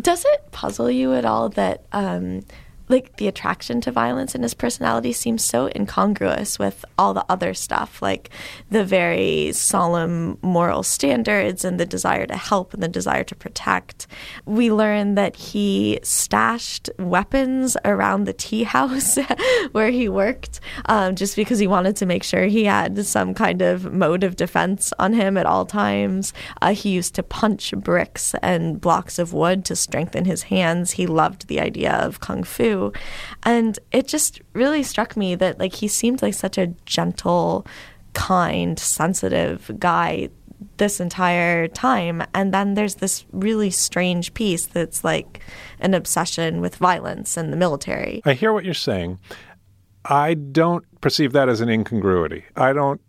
Does 0.00 0.24
it 0.24 0.52
puzzle 0.52 0.90
you 0.90 1.14
at 1.14 1.24
all 1.24 1.48
that 1.50 1.84
um, 1.92 2.42
like 2.90 3.16
the 3.16 3.28
attraction 3.28 3.80
to 3.82 3.92
violence 3.92 4.34
in 4.34 4.42
his 4.42 4.54
personality 4.54 5.12
seems 5.12 5.44
so 5.44 5.70
incongruous 5.74 6.58
with 6.58 6.84
all 6.98 7.14
the 7.14 7.24
other 7.28 7.54
stuff, 7.54 8.02
like 8.02 8.30
the 8.70 8.84
very 8.84 9.52
solemn 9.52 10.38
moral 10.42 10.82
standards 10.82 11.64
and 11.64 11.78
the 11.78 11.86
desire 11.86 12.26
to 12.26 12.36
help 12.36 12.74
and 12.74 12.82
the 12.82 12.88
desire 12.88 13.24
to 13.24 13.34
protect. 13.34 14.06
We 14.44 14.72
learn 14.72 15.14
that 15.14 15.36
he 15.36 16.00
stashed 16.02 16.90
weapons 16.98 17.76
around 17.84 18.24
the 18.24 18.32
tea 18.32 18.64
house 18.64 19.18
where 19.72 19.90
he 19.90 20.08
worked 20.08 20.60
um, 20.86 21.14
just 21.14 21.36
because 21.36 21.58
he 21.58 21.66
wanted 21.66 21.96
to 21.96 22.06
make 22.06 22.24
sure 22.24 22.44
he 22.44 22.64
had 22.64 23.06
some 23.06 23.34
kind 23.34 23.62
of 23.62 23.92
mode 23.92 24.24
of 24.24 24.36
defense 24.36 24.92
on 24.98 25.12
him 25.12 25.36
at 25.36 25.46
all 25.46 25.64
times. 25.64 26.32
Uh, 26.60 26.74
he 26.74 26.90
used 26.90 27.14
to 27.14 27.22
punch 27.22 27.72
bricks 27.76 28.34
and 28.42 28.80
blocks 28.80 29.18
of 29.18 29.32
wood 29.32 29.64
to 29.66 29.76
strengthen 29.76 30.24
his 30.24 30.44
hands. 30.44 30.92
He 30.92 31.06
loved 31.06 31.46
the 31.46 31.60
idea 31.60 31.92
of 31.92 32.20
kung 32.20 32.42
fu. 32.42 32.79
And 33.42 33.78
it 33.92 34.08
just 34.08 34.40
really 34.52 34.82
struck 34.82 35.16
me 35.16 35.34
that 35.36 35.58
like 35.58 35.74
he 35.74 35.88
seemed 35.88 36.22
like 36.22 36.34
such 36.34 36.58
a 36.58 36.68
gentle, 36.86 37.66
kind, 38.14 38.78
sensitive 38.78 39.70
guy 39.78 40.30
this 40.76 41.00
entire 41.00 41.68
time. 41.68 42.22
And 42.34 42.52
then 42.52 42.74
there's 42.74 42.96
this 42.96 43.24
really 43.32 43.70
strange 43.70 44.34
piece 44.34 44.66
that's 44.66 45.04
like 45.04 45.40
an 45.78 45.94
obsession 45.94 46.60
with 46.60 46.76
violence 46.76 47.36
and 47.36 47.52
the 47.52 47.56
military. 47.56 48.22
I 48.24 48.34
hear 48.34 48.52
what 48.52 48.64
you're 48.64 48.74
saying. 48.74 49.18
I 50.04 50.34
don't 50.34 50.84
perceive 51.00 51.32
that 51.32 51.48
as 51.48 51.60
an 51.60 51.68
incongruity. 51.68 52.44
I 52.56 52.72
don't 52.72 53.00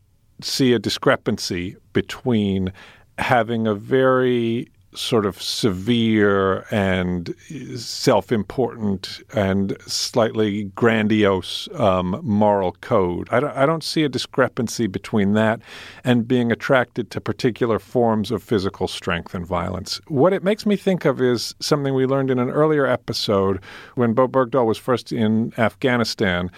see 0.42 0.74
a 0.74 0.80
discrepancy 0.80 1.78
between 1.94 2.74
having 3.18 3.68
a 3.68 3.76
very 3.76 4.70
sort 4.94 5.26
of 5.26 5.42
severe 5.42 6.66
and 6.72 7.36
self 7.76 8.32
important 8.32 9.22
and 9.34 9.78
slightly 9.88 10.66
grandiose 10.76 11.70
um, 11.76 12.20
moral 12.24 12.74
code. 12.82 13.28
I 13.32 13.40
don't, 13.40 13.56
I 13.56 13.66
don't 13.66 13.84
see 13.84 14.04
a 14.04 14.10
discrepancy 14.10 14.88
between 14.88 15.34
that 15.34 15.62
and 16.04 16.28
being 16.28 16.52
attracted 16.52 17.10
to 17.12 17.22
particular 17.22 17.80
forms 17.80 18.32
of 18.32 18.44
physical 18.44 18.88
strength 18.88 19.34
and 19.34 19.46
violence. 19.46 20.02
What 20.08 20.34
it 20.34 20.44
makes 20.44 20.66
me 20.66 20.76
think 20.76 21.06
of 21.06 21.22
is 21.22 21.56
something 21.60 21.94
we 21.94 22.06
learned 22.06 22.32
in 22.32 22.40
an 22.40 22.50
earlier 22.50 22.86
episode 22.86 23.62
when 23.96 24.14
Bowe 24.14 24.28
Bergdahl 24.28 24.66
was 24.66 24.78
first 24.78 25.12
in 25.12 25.54
Afghanistan. 25.58 26.52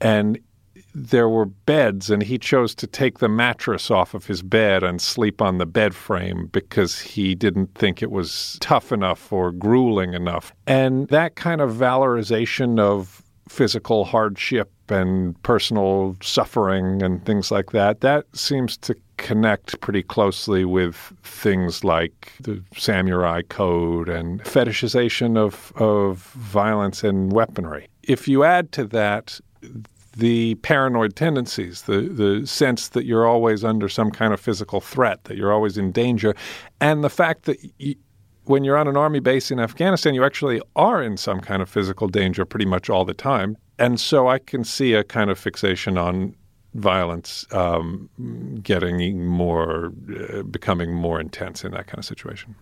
And 0.00 0.38
there 1.06 1.28
were 1.28 1.46
beds, 1.46 2.10
and 2.10 2.22
he 2.22 2.38
chose 2.38 2.74
to 2.76 2.86
take 2.86 3.18
the 3.18 3.28
mattress 3.28 3.90
off 3.90 4.14
of 4.14 4.26
his 4.26 4.42
bed 4.42 4.82
and 4.82 5.00
sleep 5.00 5.40
on 5.40 5.58
the 5.58 5.66
bed 5.66 5.94
frame 5.94 6.48
because 6.52 6.98
he 6.98 7.34
didn't 7.34 7.74
think 7.74 8.02
it 8.02 8.10
was 8.10 8.58
tough 8.60 8.92
enough 8.92 9.32
or 9.32 9.52
grueling 9.52 10.14
enough. 10.14 10.52
And 10.66 11.08
that 11.08 11.36
kind 11.36 11.60
of 11.60 11.72
valorization 11.72 12.78
of 12.78 13.22
physical 13.48 14.04
hardship 14.04 14.70
and 14.90 15.40
personal 15.42 16.16
suffering 16.22 17.02
and 17.02 17.24
things 17.24 17.50
like 17.50 17.72
that, 17.72 18.00
that 18.00 18.24
seems 18.34 18.76
to 18.78 18.94
connect 19.16 19.80
pretty 19.80 20.02
closely 20.02 20.64
with 20.64 20.94
things 21.22 21.82
like 21.82 22.32
the 22.40 22.62
samurai 22.76 23.42
code 23.48 24.08
and 24.08 24.42
fetishization 24.44 25.36
of, 25.36 25.72
of 25.76 26.18
violence 26.34 27.02
and 27.02 27.32
weaponry. 27.32 27.88
If 28.02 28.28
you 28.28 28.44
add 28.44 28.72
to 28.72 28.84
that 28.86 29.40
the 30.18 30.56
paranoid 30.56 31.14
tendencies, 31.14 31.82
the, 31.82 32.00
the 32.00 32.46
sense 32.46 32.88
that 32.88 33.04
you're 33.04 33.26
always 33.26 33.64
under 33.64 33.88
some 33.88 34.10
kind 34.10 34.32
of 34.32 34.40
physical 34.40 34.80
threat, 34.80 35.24
that 35.24 35.36
you're 35.36 35.52
always 35.52 35.78
in 35.78 35.92
danger, 35.92 36.34
and 36.80 37.04
the 37.04 37.10
fact 37.10 37.44
that 37.44 37.58
you, 37.78 37.94
when 38.44 38.64
you're 38.64 38.76
on 38.76 38.88
an 38.88 38.96
army 38.96 39.20
base 39.20 39.50
in 39.50 39.60
Afghanistan, 39.60 40.14
you 40.14 40.24
actually 40.24 40.60
are 40.74 41.02
in 41.02 41.16
some 41.16 41.40
kind 41.40 41.62
of 41.62 41.68
physical 41.68 42.08
danger 42.08 42.44
pretty 42.44 42.64
much 42.64 42.90
all 42.90 43.04
the 43.04 43.14
time. 43.14 43.56
And 43.78 44.00
so 44.00 44.26
I 44.26 44.38
can 44.38 44.64
see 44.64 44.94
a 44.94 45.04
kind 45.04 45.30
of 45.30 45.38
fixation 45.38 45.96
on 45.98 46.34
violence 46.74 47.46
um, 47.52 48.08
getting 48.62 49.26
more, 49.26 49.92
uh, 50.30 50.42
becoming 50.42 50.94
more 50.94 51.20
intense 51.20 51.64
in 51.64 51.72
that 51.72 51.86
kind 51.86 51.98
of 51.98 52.04
situation. 52.04 52.54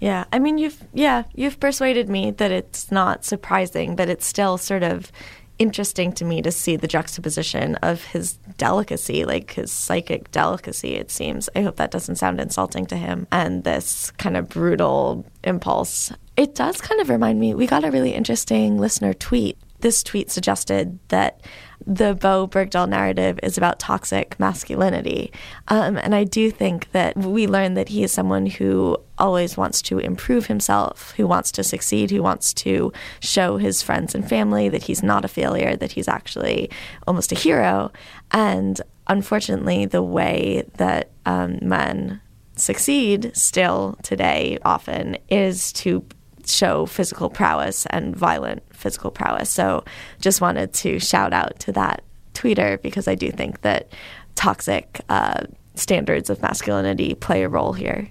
Yeah, 0.00 0.24
I 0.32 0.38
mean, 0.38 0.58
you've 0.58 0.86
yeah, 0.92 1.24
you've 1.34 1.58
persuaded 1.58 2.08
me 2.08 2.30
that 2.30 2.52
it's 2.52 2.92
not 2.92 3.24
surprising, 3.24 3.96
but 3.96 4.08
it's 4.08 4.26
still 4.26 4.56
sort 4.56 4.84
of 4.84 5.10
interesting 5.58 6.12
to 6.12 6.24
me 6.24 6.42
to 6.42 6.50
see 6.50 6.76
the 6.76 6.88
juxtaposition 6.88 7.76
of 7.76 8.04
his 8.04 8.34
delicacy, 8.56 9.24
like 9.24 9.52
his 9.52 9.70
psychic 9.70 10.30
delicacy, 10.30 10.94
it 10.94 11.10
seems. 11.10 11.48
I 11.54 11.62
hope 11.62 11.76
that 11.76 11.90
doesn't 11.90 12.16
sound 12.16 12.40
insulting 12.40 12.86
to 12.86 12.96
him, 12.96 13.26
and 13.30 13.64
this 13.64 14.10
kind 14.12 14.36
of 14.36 14.48
brutal 14.48 15.26
impulse. 15.44 16.12
It 16.36 16.54
does 16.54 16.80
kind 16.80 17.00
of 17.00 17.08
remind 17.08 17.40
me, 17.40 17.54
we 17.54 17.66
got 17.66 17.84
a 17.84 17.90
really 17.90 18.14
interesting 18.14 18.78
listener 18.78 19.12
tweet. 19.12 19.58
This 19.80 20.02
tweet 20.02 20.30
suggested 20.30 20.98
that 21.08 21.40
the 21.86 22.14
Bowe 22.14 22.46
Bergdahl 22.46 22.88
narrative 22.88 23.38
is 23.42 23.56
about 23.56 23.78
toxic 23.78 24.38
masculinity. 24.38 25.32
Um, 25.68 25.96
and 25.96 26.14
I 26.14 26.24
do 26.24 26.50
think 26.50 26.90
that 26.92 27.16
we 27.16 27.46
learn 27.46 27.74
that 27.74 27.88
he 27.88 28.02
is 28.02 28.12
someone 28.12 28.46
who 28.46 28.96
always 29.16 29.56
wants 29.56 29.80
to 29.82 29.98
improve 29.98 30.46
himself, 30.46 31.12
who 31.16 31.26
wants 31.26 31.50
to 31.52 31.64
succeed, 31.64 32.10
who 32.10 32.22
wants 32.22 32.52
to 32.54 32.92
show 33.20 33.56
his 33.56 33.82
friends 33.82 34.14
and 34.14 34.28
family 34.28 34.68
that 34.68 34.84
he's 34.84 35.02
not 35.02 35.24
a 35.24 35.28
failure, 35.28 35.76
that 35.76 35.92
he's 35.92 36.08
actually 36.08 36.70
almost 37.06 37.32
a 37.32 37.36
hero. 37.36 37.90
And 38.32 38.80
unfortunately, 39.06 39.86
the 39.86 40.02
way 40.02 40.64
that 40.76 41.10
um, 41.26 41.58
men 41.62 42.20
succeed 42.56 43.30
still 43.36 43.96
today 44.02 44.58
often 44.64 45.16
is 45.28 45.72
to 45.72 46.04
show 46.44 46.86
physical 46.86 47.30
prowess 47.30 47.86
and 47.86 48.16
violent 48.16 48.62
physical 48.78 49.10
prowess. 49.10 49.50
So 49.50 49.84
just 50.20 50.40
wanted 50.40 50.72
to 50.74 50.98
shout 50.98 51.32
out 51.32 51.58
to 51.60 51.72
that 51.72 52.02
tweeter 52.34 52.80
because 52.80 53.08
I 53.08 53.14
do 53.14 53.30
think 53.30 53.62
that 53.62 53.92
toxic 54.34 55.00
uh, 55.08 55.44
standards 55.74 56.30
of 56.30 56.40
masculinity 56.40 57.14
play 57.14 57.42
a 57.42 57.48
role 57.48 57.72
here. 57.72 58.08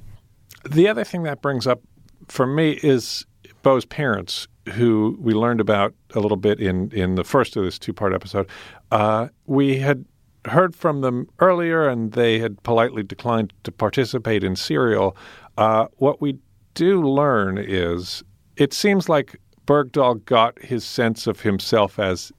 The 0.69 0.87
other 0.87 1.03
thing 1.03 1.23
that 1.23 1.41
brings 1.41 1.65
up 1.65 1.81
for 2.27 2.45
me 2.45 2.79
is 2.83 3.25
Bowe's 3.63 3.85
parents, 3.85 4.47
who 4.73 5.17
we 5.19 5.33
learned 5.33 5.61
about 5.61 5.93
a 6.13 6.19
little 6.19 6.37
bit 6.37 6.59
in, 6.59 6.91
in 6.91 7.15
the 7.15 7.23
first 7.23 7.55
of 7.55 7.63
this 7.63 7.79
two 7.79 7.93
part 7.93 8.13
episode. 8.13 8.49
Uh, 8.91 9.29
we 9.45 9.79
had 9.79 10.05
heard 10.45 10.75
from 10.75 11.01
them 11.01 11.27
earlier, 11.39 11.87
and 11.87 12.13
they 12.13 12.39
had 12.39 12.61
politely 12.63 13.03
declined 13.03 13.53
to 13.63 13.71
participate 13.71 14.43
in 14.43 14.55
Serial. 14.55 15.15
Uh, 15.57 15.87
what 15.97 16.21
we 16.21 16.37
do 16.73 17.01
learn 17.01 17.57
is 17.57 18.23
it 18.55 18.73
seems 18.73 19.09
like 19.09 19.39
Bergdahl 19.67 20.25
got 20.25 20.57
his 20.59 20.83
sense 20.83 21.27
of 21.27 21.41
himself 21.41 21.99
as 21.99 22.31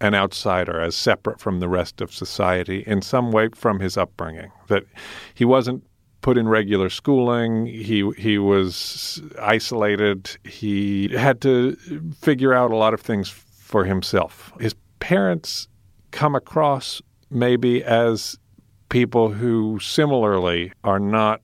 an 0.00 0.14
outsider, 0.14 0.78
as 0.78 0.94
separate 0.94 1.40
from 1.40 1.58
the 1.58 1.68
rest 1.68 2.00
of 2.00 2.14
society 2.14 2.84
in 2.86 3.00
some 3.00 3.32
way 3.32 3.48
from 3.54 3.80
his 3.80 3.96
upbringing. 3.96 4.52
That 4.68 4.84
he 5.34 5.44
wasn't 5.44 5.82
put 6.20 6.36
in 6.36 6.48
regular 6.48 6.90
schooling. 6.90 7.66
He 7.66 8.10
he 8.18 8.36
was 8.36 9.22
isolated. 9.40 10.36
He 10.44 11.08
had 11.16 11.40
to 11.42 11.76
figure 12.20 12.52
out 12.52 12.70
a 12.70 12.76
lot 12.76 12.94
of 12.94 13.00
things 13.00 13.28
for 13.28 13.84
himself. 13.84 14.52
His 14.60 14.74
parents 15.00 15.68
come 16.10 16.34
across 16.34 17.00
maybe 17.30 17.82
as 17.82 18.38
people 18.88 19.32
who 19.32 19.78
similarly 19.80 20.72
are 20.84 21.00
not 21.00 21.40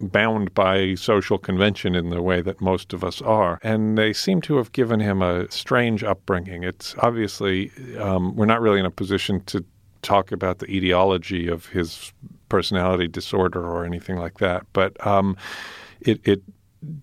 bound 0.00 0.54
by 0.54 0.94
social 0.94 1.38
convention 1.38 1.94
in 1.94 2.10
the 2.10 2.22
way 2.22 2.40
that 2.40 2.60
most 2.60 2.92
of 2.92 3.04
us 3.04 3.20
are. 3.22 3.58
And 3.62 3.98
they 3.98 4.12
seem 4.12 4.40
to 4.42 4.56
have 4.56 4.72
given 4.72 5.00
him 5.00 5.22
a 5.22 5.50
strange 5.50 6.02
upbringing. 6.02 6.62
It's 6.64 6.94
obviously, 6.98 7.70
um, 7.98 8.34
we're 8.36 8.46
not 8.46 8.60
really 8.60 8.80
in 8.80 8.86
a 8.86 8.90
position 8.90 9.42
to 9.44 9.64
talk 10.02 10.32
about 10.32 10.58
the 10.58 10.70
etiology 10.70 11.48
of 11.48 11.66
his 11.66 12.12
personality 12.48 13.06
disorder 13.06 13.64
or 13.64 13.84
anything 13.84 14.16
like 14.16 14.38
that. 14.38 14.66
But 14.72 15.04
um, 15.06 15.36
it, 16.00 16.20
it 16.24 16.42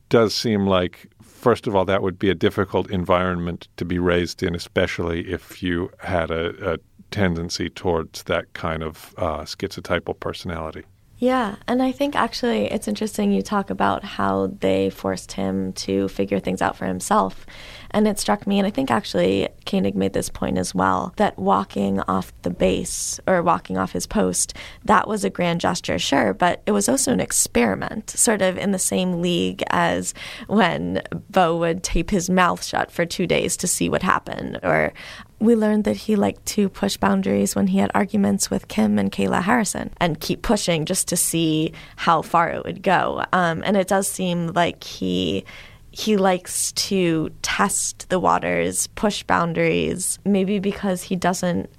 does 0.10 0.34
seem 0.34 0.66
like, 0.66 1.08
first 1.22 1.68
of 1.68 1.76
all, 1.76 1.86
that 1.86 2.02
would 2.02 2.18
be 2.18 2.30
a 2.30 2.36
difficult 2.36 2.90
environment 2.90 3.68
to 3.78 3.86
be 3.86 4.00
raised 4.00 4.42
in, 4.42 4.56
especially 4.56 5.32
if 5.32 5.62
you 5.62 5.92
had 6.00 6.32
a, 6.32 6.74
a 6.74 6.78
tendency 7.12 7.70
towards 7.70 8.24
that 8.24 8.52
kind 8.54 8.84
of 8.84 9.14
uh, 9.18 9.42
schizotypal 9.42 10.20
personality. 10.20 10.84
Yeah, 11.20 11.56
and 11.68 11.82
I 11.82 11.92
think 11.92 12.16
actually 12.16 12.66
it's 12.66 12.88
interesting 12.88 13.32
you 13.32 13.42
talk 13.42 13.72
about 13.72 14.04
how 14.04 14.52
they 14.60 14.92
forced 14.92 15.32
him 15.32 15.74
to 15.74 16.08
figure 16.10 16.40
things 16.40 16.62
out 16.62 16.78
for 16.78 16.86
himself. 16.86 17.44
And 17.90 18.08
it 18.08 18.20
struck 18.20 18.46
me, 18.46 18.60
and 18.60 18.68
I 18.68 18.70
think 18.70 18.92
actually 18.92 19.48
Koenig 19.66 19.96
made 19.96 20.14
this 20.14 20.30
point 20.30 20.60
as 20.60 20.76
well, 20.76 21.14
that 21.16 21.40
walking 21.40 22.02
off 22.02 22.34
the 22.44 22.52
base 22.52 23.20
or 23.26 23.42
walking 23.42 23.78
off 23.78 23.94
his 23.94 24.06
post, 24.06 24.54
that 24.86 25.08
was 25.08 25.24
a 25.24 25.30
grand 25.32 25.62
gesture, 25.62 25.98
sure, 25.98 26.36
but 26.36 26.62
it 26.68 26.72
was 26.72 26.88
also 26.88 27.14
an 27.14 27.22
experiment, 27.22 28.12
sort 28.12 28.44
of 28.44 28.58
in 28.58 28.72
the 28.72 28.78
same 28.78 29.22
league 29.22 29.64
as 29.72 30.14
when 30.48 31.02
Bowe 31.32 31.58
would 31.58 31.82
tape 31.82 32.12
his 32.12 32.30
mouth 32.30 32.64
shut 32.64 32.92
for 32.92 33.06
two 33.06 33.26
days 33.26 33.58
to 33.58 33.68
see 33.68 33.90
what 33.90 34.04
happened, 34.04 34.60
or 34.62 34.94
we 35.40 35.56
learned 35.56 35.84
that 35.84 35.98
he 35.98 36.16
liked 36.16 36.46
to 36.46 36.68
push 36.70 36.98
boundaries 36.98 37.56
when 37.56 37.68
he 37.68 37.78
had 37.78 37.92
arguments 37.94 38.50
with 38.50 38.68
Kim 38.68 38.98
and 38.98 39.12
Kayla 39.12 39.44
Harrison 39.44 39.92
and 40.00 40.20
keep 40.20 40.42
pushing 40.42 40.86
just 40.86 41.08
to 41.10 41.18
see 41.18 41.74
how 41.96 42.22
far 42.22 42.50
it 42.50 42.66
would 42.66 42.82
go. 42.82 43.24
Um, 43.32 43.62
and 43.64 43.78
it 43.78 43.88
does 43.88 44.08
seem 44.08 44.48
like 44.48 44.84
he 44.84 45.46
he 45.92 46.16
likes 46.16 46.72
to 46.74 47.32
test 47.42 48.10
the 48.10 48.20
waters, 48.20 48.86
push 48.88 49.24
boundaries, 49.24 50.20
maybe 50.26 50.60
because 50.60 51.04
he 51.04 51.16
doesn't 51.16 51.70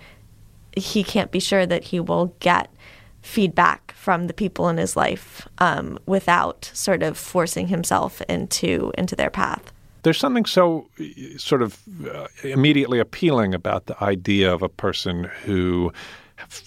he 0.76 1.02
can't 1.02 1.30
be 1.30 1.40
sure 1.40 1.66
that 1.66 1.84
he 1.84 1.98
will 1.98 2.34
get 2.38 2.70
feedback 3.22 3.92
from 3.92 4.28
the 4.28 4.32
people 4.34 4.68
in 4.68 4.76
his 4.76 4.96
life 4.96 5.48
um, 5.58 5.98
without 6.06 6.70
sort 6.72 7.02
of 7.02 7.18
forcing 7.18 7.68
himself 7.68 8.22
into 8.22 8.92
into 8.96 9.16
their 9.16 9.30
path. 9.30 9.72
There's 10.02 10.18
something 10.18 10.44
so 10.44 10.88
sort 11.36 11.62
of 11.62 11.78
uh, 12.06 12.28
immediately 12.42 12.98
appealing 12.98 13.54
about 13.54 13.86
the 13.86 14.02
idea 14.02 14.52
of 14.52 14.62
a 14.62 14.68
person 14.68 15.24
who 15.44 15.92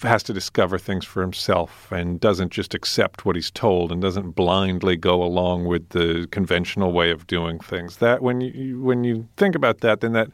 has 0.02 0.22
to 0.22 0.32
discover 0.32 0.78
things 0.78 1.04
for 1.04 1.22
himself 1.22 1.90
and 1.90 2.20
doesn't 2.20 2.52
just 2.52 2.74
accept 2.74 3.24
what 3.24 3.36
he's 3.36 3.50
told 3.50 3.90
and 3.90 4.02
doesn't 4.02 4.32
blindly 4.32 4.96
go 4.96 5.22
along 5.22 5.64
with 5.64 5.88
the 5.90 6.28
conventional 6.30 6.92
way 6.92 7.10
of 7.10 7.26
doing 7.26 7.58
things. 7.58 7.96
That 7.96 8.22
when 8.22 8.40
you 8.40 8.82
when 8.82 9.04
you 9.04 9.26
think 9.36 9.54
about 9.54 9.80
that, 9.80 10.00
then 10.00 10.12
that 10.12 10.28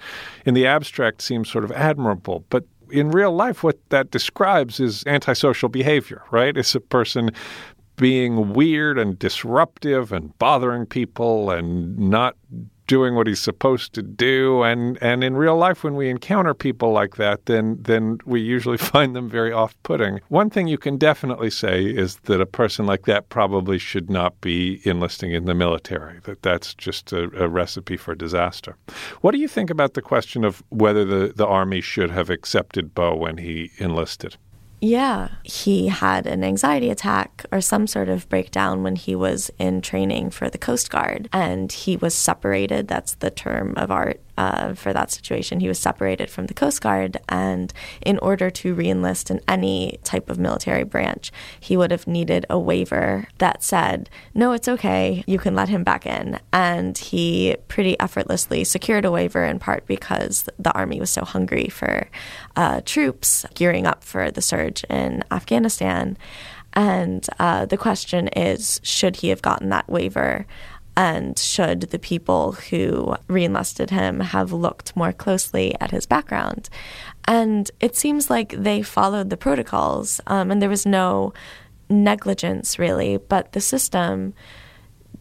in 0.45 0.55
the 0.55 0.67
abstract 0.67 1.23
seems 1.23 1.49
sort 1.49 1.65
of 1.65 1.73
admirable, 1.73 2.45
but 2.51 2.65
in 2.91 3.11
real 3.11 3.33
life, 3.33 3.63
what 3.63 3.79
that 3.91 4.11
describes 4.11 4.81
is 4.81 5.05
antisocial 5.07 5.69
behavior, 5.69 6.23
right? 6.31 6.57
It's 6.57 6.75
a 6.75 6.81
person 6.81 7.31
being 7.97 8.55
weird 8.55 8.99
and 8.99 9.19
disruptive 9.19 10.13
and 10.13 10.37
bothering 10.39 10.87
people 10.87 11.51
and 11.51 11.99
not 11.99 12.37
doing 12.89 13.15
what 13.15 13.29
he's 13.29 13.41
supposed 13.41 13.93
to 13.93 14.03
do. 14.03 14.65
And 14.65 14.99
and 15.01 15.23
in 15.23 15.37
real 15.37 15.57
life 15.57 15.85
when 15.85 15.95
we 15.95 16.11
encounter 16.11 16.55
people 16.55 16.91
like 16.91 17.15
that 17.17 17.47
then 17.47 17.79
then 17.81 18.19
we 18.25 18.41
usually 18.41 18.79
find 18.93 19.15
them 19.15 19.29
very 19.29 19.53
off-putting. 19.53 20.21
One 20.29 20.51
thing 20.51 20.67
you 20.67 20.79
can 20.79 20.97
definitely 20.97 21.51
say 21.51 21.85
is 21.85 22.17
that 22.25 22.41
a 22.41 22.47
person 22.47 22.85
like 22.87 23.05
that 23.07 23.29
probably 23.29 23.79
should 23.79 24.11
not 24.11 24.41
be 24.41 24.81
enlisting 24.85 25.31
in 25.33 25.45
the 25.45 25.55
military 25.55 26.19
that 26.25 26.43
that's 26.43 26.75
just 26.75 27.13
a, 27.13 27.31
a 27.45 27.49
recipe 27.49 27.97
for 27.97 28.17
disaster. 28.17 28.77
What 29.21 29.31
do 29.33 29.39
you 29.39 29.49
think 29.49 29.71
about 29.71 29.95
the 29.95 30.03
question 30.03 30.45
of 30.45 30.63
whether 30.71 31.05
the 31.05 31.33
the 31.35 31.47
army 31.47 31.81
should 31.81 32.11
have 32.11 32.31
accepted 32.31 32.95
Bowe 32.95 33.15
when 33.15 33.37
he 33.37 33.71
enlisted 33.79 34.37
yeah, 34.81 35.29
he 35.43 35.89
had 35.89 36.27
an 36.27 36.45
anxiety 36.45 36.91
attack 36.91 37.45
or 37.51 37.61
some 37.61 37.87
sort 37.87 38.09
of 38.09 38.29
breakdown 38.29 38.83
when 38.83 38.97
he 38.97 39.15
was 39.15 39.51
in 39.59 39.81
training 39.81 40.31
for 40.31 40.49
the 40.49 40.59
Coast 40.59 40.91
Guard, 40.91 41.29
and 41.33 41.73
he 41.73 41.97
was 41.97 42.15
separated. 42.15 42.89
That's 42.89 43.15
the 43.15 43.31
term 43.31 43.75
of 43.77 43.91
art 43.91 44.21
uh, 44.39 44.73
for 44.73 44.93
that 44.93 45.11
situation. 45.11 45.59
He 45.59 45.67
was 45.67 45.81
separated 45.81 46.31
from 46.31 46.47
the 46.47 46.55
Coast 46.55 46.81
Guard, 46.81 47.17
and 47.29 47.73
in 48.01 48.19
order 48.21 48.51
to 48.51 48.75
reenlist 48.75 49.31
in 49.31 49.41
any 49.49 49.99
type 50.05 50.31
of 50.31 50.39
military 50.39 50.85
branch, 50.85 51.33
he 51.59 51.77
would 51.77 51.91
have 51.91 52.07
needed 52.07 52.47
a 52.49 52.59
waiver 52.59 53.27
that 53.39 53.65
said, 53.65 54.09
No, 54.35 54.53
it's 54.53 54.69
okay, 54.69 55.25
you 55.27 55.39
can 55.41 55.57
let 55.57 55.69
him 55.69 55.83
back 55.83 56.07
in. 56.07 56.39
And 56.53 56.97
he 56.97 57.57
pretty 57.67 57.99
effortlessly 57.99 58.63
secured 58.63 59.05
a 59.05 59.11
waiver 59.11 59.45
in 59.45 59.59
part 59.59 59.87
because 59.87 60.49
the 60.57 60.73
Army 60.73 61.01
was 61.01 61.11
so 61.11 61.25
hungry 61.25 61.69
for 61.69 62.09
uh, 62.55 62.81
troops 62.85 63.45
gearing 63.55 63.87
up 63.87 64.05
for 64.05 64.31
the 64.31 64.41
surge 64.41 64.85
in 64.85 65.25
Afghanistan. 65.33 66.17
And 66.75 67.27
uh, 67.41 67.67
the 67.67 67.77
question 67.77 68.29
is 68.29 68.81
should 68.85 69.17
he 69.17 69.31
have 69.31 69.43
gotten 69.43 69.71
that 69.71 69.89
waiver? 69.89 70.47
And 70.99 71.39
should 71.39 71.83
the 71.83 71.99
people 72.01 72.53
who 72.71 73.15
reenlisted 73.29 73.91
him 73.91 74.19
have 74.19 74.53
looked 74.53 74.97
more 74.97 75.13
closely 75.13 75.73
at 75.81 75.93
his 75.93 76.07
background? 76.07 76.69
And 77.25 77.71
it 77.79 77.95
seems 77.95 78.29
like 78.29 78.51
they 78.51 78.83
followed 78.83 79.31
the 79.31 79.37
protocols, 79.37 80.21
um, 80.27 80.51
and 80.51 80.61
there 80.61 80.69
was 80.69 80.85
no 80.85 81.33
negligence 81.89 82.81
really, 82.81 83.17
but 83.17 83.53
the 83.53 83.61
system 83.61 84.35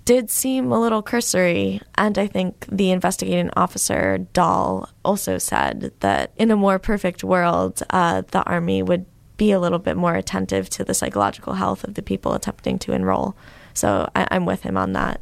did 0.04 0.32
seem 0.32 0.72
a 0.72 0.82
little 0.82 1.04
cursory. 1.04 1.80
And 1.96 2.18
I 2.18 2.26
think 2.26 2.66
the 2.72 2.90
investigating 2.90 3.52
officer, 3.56 4.18
Dahl, 4.34 4.90
also 5.06 5.38
said 5.38 5.92
that 6.00 6.32
in 6.38 6.50
a 6.50 6.56
more 6.56 6.80
perfect 6.80 7.24
world, 7.24 7.84
uh, 7.92 8.24
the 8.32 8.42
Army 8.46 8.82
would 8.82 9.06
be 9.38 9.52
a 9.52 9.60
little 9.60 9.78
bit 9.78 9.96
more 9.96 10.16
attentive 10.16 10.72
to 10.72 10.84
the 10.84 10.96
psychological 10.96 11.54
health 11.54 11.84
of 11.84 11.94
the 11.94 12.02
people 12.02 12.34
attempting 12.34 12.80
to 12.80 12.94
enroll. 12.94 13.38
So 13.76 14.10
I, 14.16 14.28
I'm 14.32 14.48
with 14.48 14.64
him 14.64 14.76
on 14.76 14.94
that. 14.94 15.22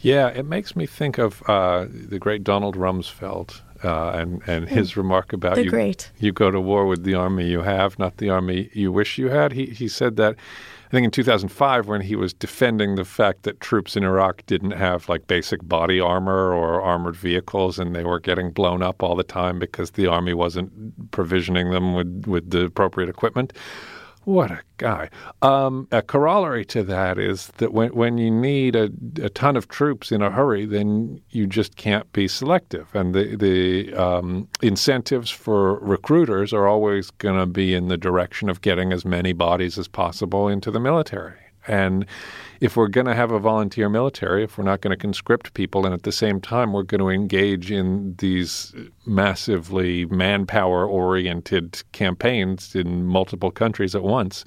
Yeah, 0.00 0.28
it 0.28 0.46
makes 0.46 0.76
me 0.76 0.86
think 0.86 1.18
of 1.18 1.42
uh, 1.48 1.86
the 1.88 2.18
great 2.18 2.44
Donald 2.44 2.76
Rumsfeld 2.76 3.60
uh, 3.84 4.10
and 4.10 4.42
and 4.46 4.68
his 4.68 4.96
remark 4.96 5.32
about 5.32 5.56
the 5.56 5.64
you. 5.64 5.70
Great. 5.70 6.10
You 6.18 6.32
go 6.32 6.50
to 6.50 6.60
war 6.60 6.86
with 6.86 7.04
the 7.04 7.14
army 7.14 7.48
you 7.48 7.62
have, 7.62 7.98
not 7.98 8.16
the 8.18 8.30
army 8.30 8.70
you 8.72 8.92
wish 8.92 9.18
you 9.18 9.28
had. 9.28 9.52
He 9.52 9.66
he 9.66 9.88
said 9.88 10.16
that. 10.16 10.36
I 10.86 10.90
think 10.90 11.04
in 11.04 11.10
2005, 11.10 11.86
when 11.86 12.00
he 12.00 12.16
was 12.16 12.32
defending 12.32 12.94
the 12.94 13.04
fact 13.04 13.42
that 13.42 13.60
troops 13.60 13.94
in 13.94 14.04
Iraq 14.04 14.46
didn't 14.46 14.70
have 14.70 15.06
like 15.06 15.26
basic 15.26 15.62
body 15.68 16.00
armor 16.00 16.50
or 16.54 16.80
armored 16.80 17.14
vehicles, 17.14 17.78
and 17.78 17.94
they 17.94 18.04
were 18.04 18.18
getting 18.18 18.52
blown 18.52 18.82
up 18.82 19.02
all 19.02 19.14
the 19.14 19.22
time 19.22 19.58
because 19.58 19.90
the 19.90 20.06
army 20.06 20.32
wasn't 20.32 21.10
provisioning 21.10 21.70
them 21.72 21.94
with 21.94 22.24
with 22.26 22.50
the 22.50 22.64
appropriate 22.64 23.10
equipment. 23.10 23.52
What 24.28 24.50
a 24.50 24.60
guy. 24.76 25.08
Um, 25.40 25.88
a 25.90 26.02
corollary 26.02 26.66
to 26.66 26.82
that 26.82 27.18
is 27.18 27.46
that 27.56 27.72
when, 27.72 27.94
when 27.94 28.18
you 28.18 28.30
need 28.30 28.76
a, 28.76 28.90
a, 29.22 29.30
ton 29.30 29.56
of 29.56 29.68
troops 29.68 30.12
in 30.12 30.20
a 30.20 30.30
hurry, 30.30 30.66
then 30.66 31.22
you 31.30 31.46
just 31.46 31.76
can't 31.76 32.12
be 32.12 32.28
selective. 32.28 32.94
And 32.94 33.14
the, 33.14 33.36
the 33.36 33.94
um, 33.94 34.46
incentives 34.60 35.30
for 35.30 35.78
recruiters 35.78 36.52
are 36.52 36.68
always 36.68 37.10
going 37.12 37.40
to 37.40 37.46
be 37.46 37.72
in 37.72 37.88
the 37.88 37.96
direction 37.96 38.50
of 38.50 38.60
getting 38.60 38.92
as 38.92 39.06
many 39.06 39.32
bodies 39.32 39.78
as 39.78 39.88
possible 39.88 40.46
into 40.46 40.70
the 40.70 40.78
military. 40.78 41.47
And 41.68 42.06
if 42.60 42.76
we're 42.76 42.88
going 42.88 43.06
to 43.06 43.14
have 43.14 43.30
a 43.30 43.38
volunteer 43.38 43.88
military, 43.88 44.42
if 44.42 44.58
we're 44.58 44.64
not 44.64 44.80
going 44.80 44.90
to 44.90 45.00
conscript 45.00 45.54
people, 45.54 45.84
and 45.84 45.94
at 45.94 46.02
the 46.02 46.12
same 46.12 46.40
time 46.40 46.72
we're 46.72 46.82
going 46.82 47.00
to 47.00 47.08
engage 47.08 47.70
in 47.70 48.16
these 48.18 48.74
massively 49.06 50.06
manpower 50.06 50.84
oriented 50.84 51.82
campaigns 51.92 52.74
in 52.74 53.04
multiple 53.04 53.50
countries 53.50 53.94
at 53.94 54.02
once, 54.02 54.44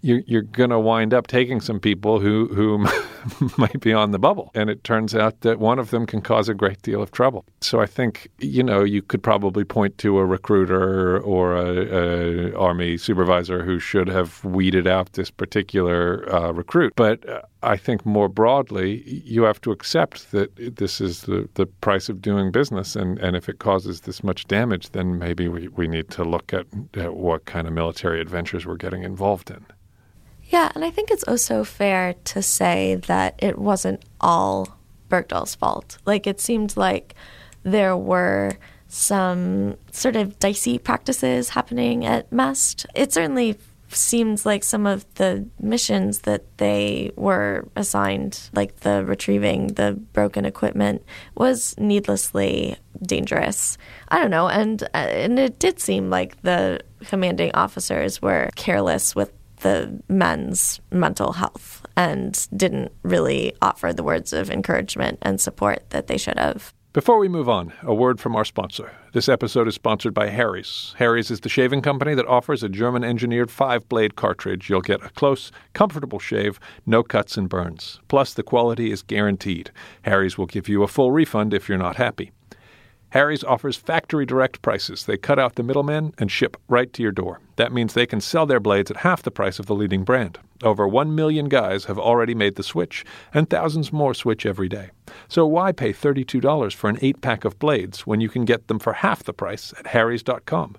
you're, 0.00 0.22
you're 0.26 0.42
going 0.42 0.70
to 0.70 0.80
wind 0.80 1.12
up 1.12 1.26
taking 1.26 1.60
some 1.60 1.80
people 1.80 2.20
who 2.20 2.48
whom 2.48 2.88
might 3.58 3.80
be 3.80 3.92
on 3.92 4.10
the 4.10 4.18
bubble. 4.18 4.50
And 4.54 4.70
it 4.70 4.84
turns 4.84 5.14
out 5.14 5.40
that 5.40 5.58
one 5.58 5.78
of 5.78 5.90
them 5.90 6.06
can 6.06 6.20
cause 6.20 6.48
a 6.48 6.54
great 6.54 6.82
deal 6.82 7.02
of 7.02 7.10
trouble. 7.12 7.44
So 7.60 7.80
I 7.80 7.86
think, 7.86 8.28
you 8.38 8.62
know, 8.62 8.82
you 8.82 9.02
could 9.02 9.22
probably 9.22 9.64
point 9.64 9.98
to 9.98 10.18
a 10.18 10.24
recruiter 10.24 11.20
or 11.20 11.54
a, 11.54 12.52
a 12.52 12.58
army 12.58 12.96
supervisor 12.96 13.64
who 13.64 13.78
should 13.78 14.08
have 14.08 14.44
weeded 14.44 14.86
out 14.86 15.12
this 15.12 15.30
particular 15.30 16.32
uh, 16.32 16.52
recruit. 16.52 16.92
But 16.96 17.28
uh, 17.28 17.42
I 17.62 17.76
think 17.76 18.04
more 18.04 18.28
broadly, 18.28 19.02
you 19.24 19.42
have 19.44 19.60
to 19.62 19.72
accept 19.72 20.30
that 20.32 20.54
this 20.76 21.00
is 21.00 21.22
the, 21.22 21.48
the 21.54 21.66
price 21.66 22.08
of 22.08 22.20
doing 22.20 22.52
business. 22.52 22.94
And, 22.94 23.18
and 23.18 23.36
if 23.36 23.48
it 23.48 23.58
causes 23.58 24.02
this 24.02 24.22
much 24.22 24.46
damage, 24.46 24.90
then 24.90 25.18
maybe 25.18 25.48
we, 25.48 25.68
we 25.68 25.88
need 25.88 26.10
to 26.10 26.24
look 26.24 26.52
at, 26.52 26.66
at 26.94 27.14
what 27.14 27.46
kind 27.46 27.66
of 27.66 27.72
military 27.72 28.20
adventures 28.20 28.66
we're 28.66 28.76
getting 28.76 29.02
involved 29.02 29.50
in. 29.50 29.64
Yeah, 30.48 30.70
and 30.74 30.84
I 30.84 30.90
think 30.90 31.10
it's 31.10 31.24
also 31.24 31.64
fair 31.64 32.14
to 32.24 32.42
say 32.42 32.96
that 33.06 33.34
it 33.38 33.58
wasn't 33.58 34.04
all 34.20 34.78
Bergdahl's 35.08 35.54
fault. 35.54 35.98
Like, 36.04 36.26
it 36.26 36.40
seemed 36.40 36.76
like 36.76 37.14
there 37.62 37.96
were 37.96 38.52
some 38.88 39.76
sort 39.90 40.16
of 40.16 40.38
dicey 40.38 40.78
practices 40.78 41.50
happening 41.50 42.04
at 42.04 42.30
Mest. 42.30 42.86
It 42.94 43.12
certainly 43.12 43.58
seems 43.88 44.44
like 44.44 44.64
some 44.64 44.86
of 44.86 45.06
the 45.14 45.46
missions 45.60 46.20
that 46.20 46.58
they 46.58 47.12
were 47.16 47.66
assigned, 47.76 48.50
like 48.52 48.80
the 48.80 49.04
retrieving 49.04 49.68
the 49.68 49.92
broken 50.12 50.44
equipment, 50.44 51.02
was 51.36 51.74
needlessly 51.78 52.76
dangerous. 53.02 53.78
I 54.08 54.18
don't 54.18 54.30
know, 54.30 54.48
and 54.48 54.82
uh, 54.82 54.96
and 54.96 55.38
it 55.38 55.58
did 55.58 55.80
seem 55.80 56.10
like 56.10 56.40
the 56.42 56.80
commanding 57.06 57.50
officers 57.54 58.20
were 58.20 58.50
careless 58.56 59.14
with 59.14 59.32
the 59.64 60.00
men's 60.08 60.78
mental 60.92 61.32
health 61.32 61.84
and 61.96 62.46
didn't 62.54 62.92
really 63.02 63.54
offer 63.62 63.92
the 63.92 64.02
words 64.02 64.32
of 64.32 64.50
encouragement 64.50 65.18
and 65.22 65.40
support 65.40 65.88
that 65.90 66.06
they 66.06 66.18
should 66.18 66.38
have. 66.38 66.72
Before 66.92 67.18
we 67.18 67.28
move 67.28 67.48
on, 67.48 67.72
a 67.82 67.94
word 67.94 68.20
from 68.20 68.36
our 68.36 68.44
sponsor. 68.44 68.92
This 69.14 69.28
episode 69.28 69.66
is 69.66 69.74
sponsored 69.74 70.14
by 70.14 70.28
Harry's. 70.28 70.94
Harry's 70.98 71.30
is 71.30 71.40
the 71.40 71.48
shaving 71.48 71.80
company 71.82 72.14
that 72.14 72.26
offers 72.26 72.62
a 72.62 72.68
German 72.68 73.02
engineered 73.02 73.50
five 73.50 73.88
blade 73.88 74.14
cartridge. 74.14 74.68
You'll 74.68 74.80
get 74.80 75.02
a 75.02 75.08
close, 75.08 75.50
comfortable 75.72 76.20
shave, 76.20 76.60
no 76.86 77.02
cuts 77.02 77.36
and 77.36 77.48
burns. 77.48 78.00
Plus, 78.06 78.34
the 78.34 78.44
quality 78.44 78.92
is 78.92 79.02
guaranteed. 79.02 79.72
Harry's 80.02 80.38
will 80.38 80.46
give 80.46 80.68
you 80.68 80.84
a 80.84 80.88
full 80.88 81.10
refund 81.10 81.52
if 81.52 81.68
you're 81.68 81.78
not 81.78 81.96
happy. 81.96 82.30
Harry's 83.14 83.44
offers 83.44 83.76
factory 83.76 84.26
direct 84.26 84.60
prices. 84.60 85.06
They 85.06 85.16
cut 85.16 85.38
out 85.38 85.54
the 85.54 85.62
middlemen 85.62 86.12
and 86.18 86.32
ship 86.32 86.56
right 86.66 86.92
to 86.94 87.00
your 87.00 87.12
door. 87.12 87.38
That 87.54 87.72
means 87.72 87.94
they 87.94 88.06
can 88.06 88.20
sell 88.20 88.44
their 88.44 88.58
blades 88.58 88.90
at 88.90 88.96
half 88.98 89.22
the 89.22 89.30
price 89.30 89.60
of 89.60 89.66
the 89.66 89.74
leading 89.76 90.02
brand. 90.02 90.40
Over 90.64 90.88
1 90.88 91.14
million 91.14 91.48
guys 91.48 91.84
have 91.84 91.96
already 91.96 92.34
made 92.34 92.56
the 92.56 92.64
switch, 92.64 93.04
and 93.32 93.48
thousands 93.48 93.92
more 93.92 94.14
switch 94.14 94.44
every 94.44 94.68
day. 94.68 94.90
So 95.28 95.46
why 95.46 95.70
pay 95.70 95.92
$32 95.92 96.74
for 96.74 96.90
an 96.90 96.98
8 97.00 97.20
pack 97.20 97.44
of 97.44 97.60
blades 97.60 98.04
when 98.04 98.20
you 98.20 98.28
can 98.28 98.44
get 98.44 98.66
them 98.66 98.80
for 98.80 98.94
half 98.94 99.22
the 99.22 99.32
price 99.32 99.72
at 99.78 99.86
Harry's.com? 99.86 100.74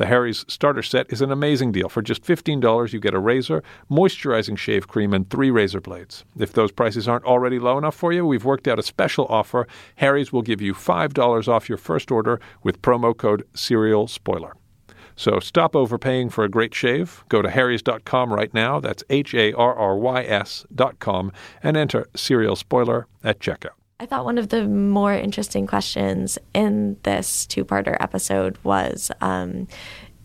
The 0.00 0.06
Harry's 0.06 0.46
starter 0.48 0.82
set 0.82 1.12
is 1.12 1.20
an 1.20 1.30
amazing 1.30 1.72
deal. 1.72 1.90
For 1.90 2.00
just 2.00 2.24
$15, 2.24 2.90
you 2.94 3.00
get 3.00 3.12
a 3.12 3.18
razor, 3.18 3.62
moisturizing 3.90 4.56
shave 4.56 4.88
cream, 4.88 5.12
and 5.12 5.28
three 5.28 5.50
razor 5.50 5.82
blades. 5.82 6.24
If 6.38 6.54
those 6.54 6.72
prices 6.72 7.06
aren't 7.06 7.26
already 7.26 7.58
low 7.58 7.76
enough 7.76 7.96
for 7.96 8.10
you, 8.10 8.24
we've 8.24 8.46
worked 8.46 8.66
out 8.66 8.78
a 8.78 8.82
special 8.82 9.26
offer. 9.26 9.68
Harry's 9.96 10.32
will 10.32 10.40
give 10.40 10.62
you 10.62 10.72
$5 10.72 11.48
off 11.48 11.68
your 11.68 11.76
first 11.76 12.10
order 12.10 12.40
with 12.62 12.80
promo 12.80 13.14
code 13.14 13.46
Serial 13.52 14.08
Spoiler. 14.08 14.56
So 15.16 15.38
stop 15.38 15.76
overpaying 15.76 16.30
for 16.30 16.44
a 16.44 16.48
great 16.48 16.74
shave. 16.74 17.22
Go 17.28 17.42
to 17.42 17.50
harrys.com 17.50 18.32
right 18.32 18.54
now. 18.54 18.80
That's 18.80 19.04
H 19.10 19.34
A 19.34 19.52
R 19.52 19.74
R 19.74 19.98
Y 19.98 20.22
S.com 20.22 21.30
and 21.62 21.76
enter 21.76 22.08
Serial 22.16 22.56
Spoiler 22.56 23.06
at 23.22 23.38
checkout. 23.38 23.79
I 24.00 24.06
thought 24.06 24.24
one 24.24 24.38
of 24.38 24.48
the 24.48 24.66
more 24.66 25.12
interesting 25.12 25.66
questions 25.66 26.38
in 26.54 26.96
this 27.02 27.44
two 27.44 27.66
parter 27.66 27.98
episode 28.00 28.56
was 28.64 29.10
um, 29.20 29.68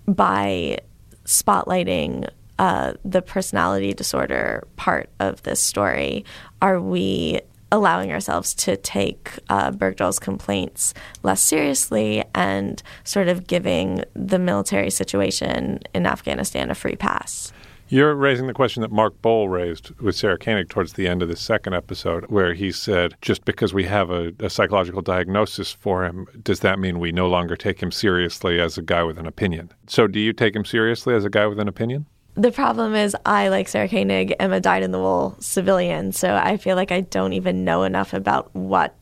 by 0.08 0.78
spotlighting 1.26 2.30
uh, 2.58 2.94
the 3.04 3.22
personality 3.22 3.94
disorder 3.94 4.66
part 4.78 5.10
of 5.20 5.44
this 5.44 5.60
story, 5.60 6.24
are 6.62 6.80
we 6.80 7.42
allowing 7.70 8.14
ourselves 8.14 8.54
to 8.54 8.78
take 8.78 9.32
uh, 9.50 9.72
Bergdahl's 9.72 10.20
complaints 10.20 10.94
less 11.22 11.42
seriously 11.42 12.24
and 12.34 12.82
sort 13.04 13.28
of 13.28 13.46
giving 13.46 14.06
the 14.14 14.40
military 14.40 14.90
situation 14.90 15.80
in 15.94 16.06
Afghanistan 16.06 16.72
a 16.72 16.76
free 16.76 16.96
pass? 16.96 17.52
You're 17.96 18.14
raising 18.14 18.48
the 18.48 18.54
question 18.54 18.82
that 18.82 18.92
Mark 18.92 19.22
Boal 19.22 19.50
raised 19.50 19.98
with 20.02 20.18
Sarah 20.18 20.38
Koenig 20.38 20.68
towards 20.68 20.92
the 20.92 21.08
end 21.08 21.22
of 21.22 21.30
the 21.30 21.38
second 21.38 21.76
episode, 21.76 22.26
where 22.26 22.54
he 22.54 22.70
said, 22.70 23.16
just 23.22 23.46
because 23.46 23.74
we 23.74 23.86
have 23.86 24.10
a, 24.10 24.34
a, 24.42 24.50
psychological 24.50 25.02
diagnosis 25.02 25.72
for 25.72 26.04
him, 26.04 26.28
does 26.44 26.60
that 26.60 26.78
mean 26.78 27.00
we 27.00 27.14
no 27.14 27.30
longer 27.30 27.56
take 27.56 27.82
him 27.82 27.94
seriously 27.94 28.60
as 28.60 28.78
a 28.78 28.82
guy 28.82 29.02
with 29.04 29.18
an 29.18 29.26
opinion? 29.26 29.72
So, 29.88 30.08
do 30.08 30.20
you 30.20 30.34
take 30.34 30.54
him 30.54 30.66
seriously 30.66 31.16
as 31.16 31.24
a 31.24 31.30
guy 31.30 31.48
with 31.48 31.58
an 31.58 31.70
opinion? 31.70 32.06
The 32.34 32.52
problem 32.52 32.96
is, 32.96 33.16
I, 33.26 33.48
like 33.48 33.70
Sarah 33.70 33.88
Koenig, 33.88 34.36
am 34.42 34.52
a 34.52 34.60
dyed 34.60 34.84
in 34.84 34.92
the 34.92 35.00
wool 35.00 35.38
civilian, 35.40 36.12
so 36.12 36.36
I 36.36 36.58
feel 36.58 36.76
like 36.76 36.92
I 36.92 37.00
don't 37.00 37.32
even 37.32 37.64
know 37.64 37.84
enough 37.84 38.12
about 38.12 38.54
what 38.54 38.94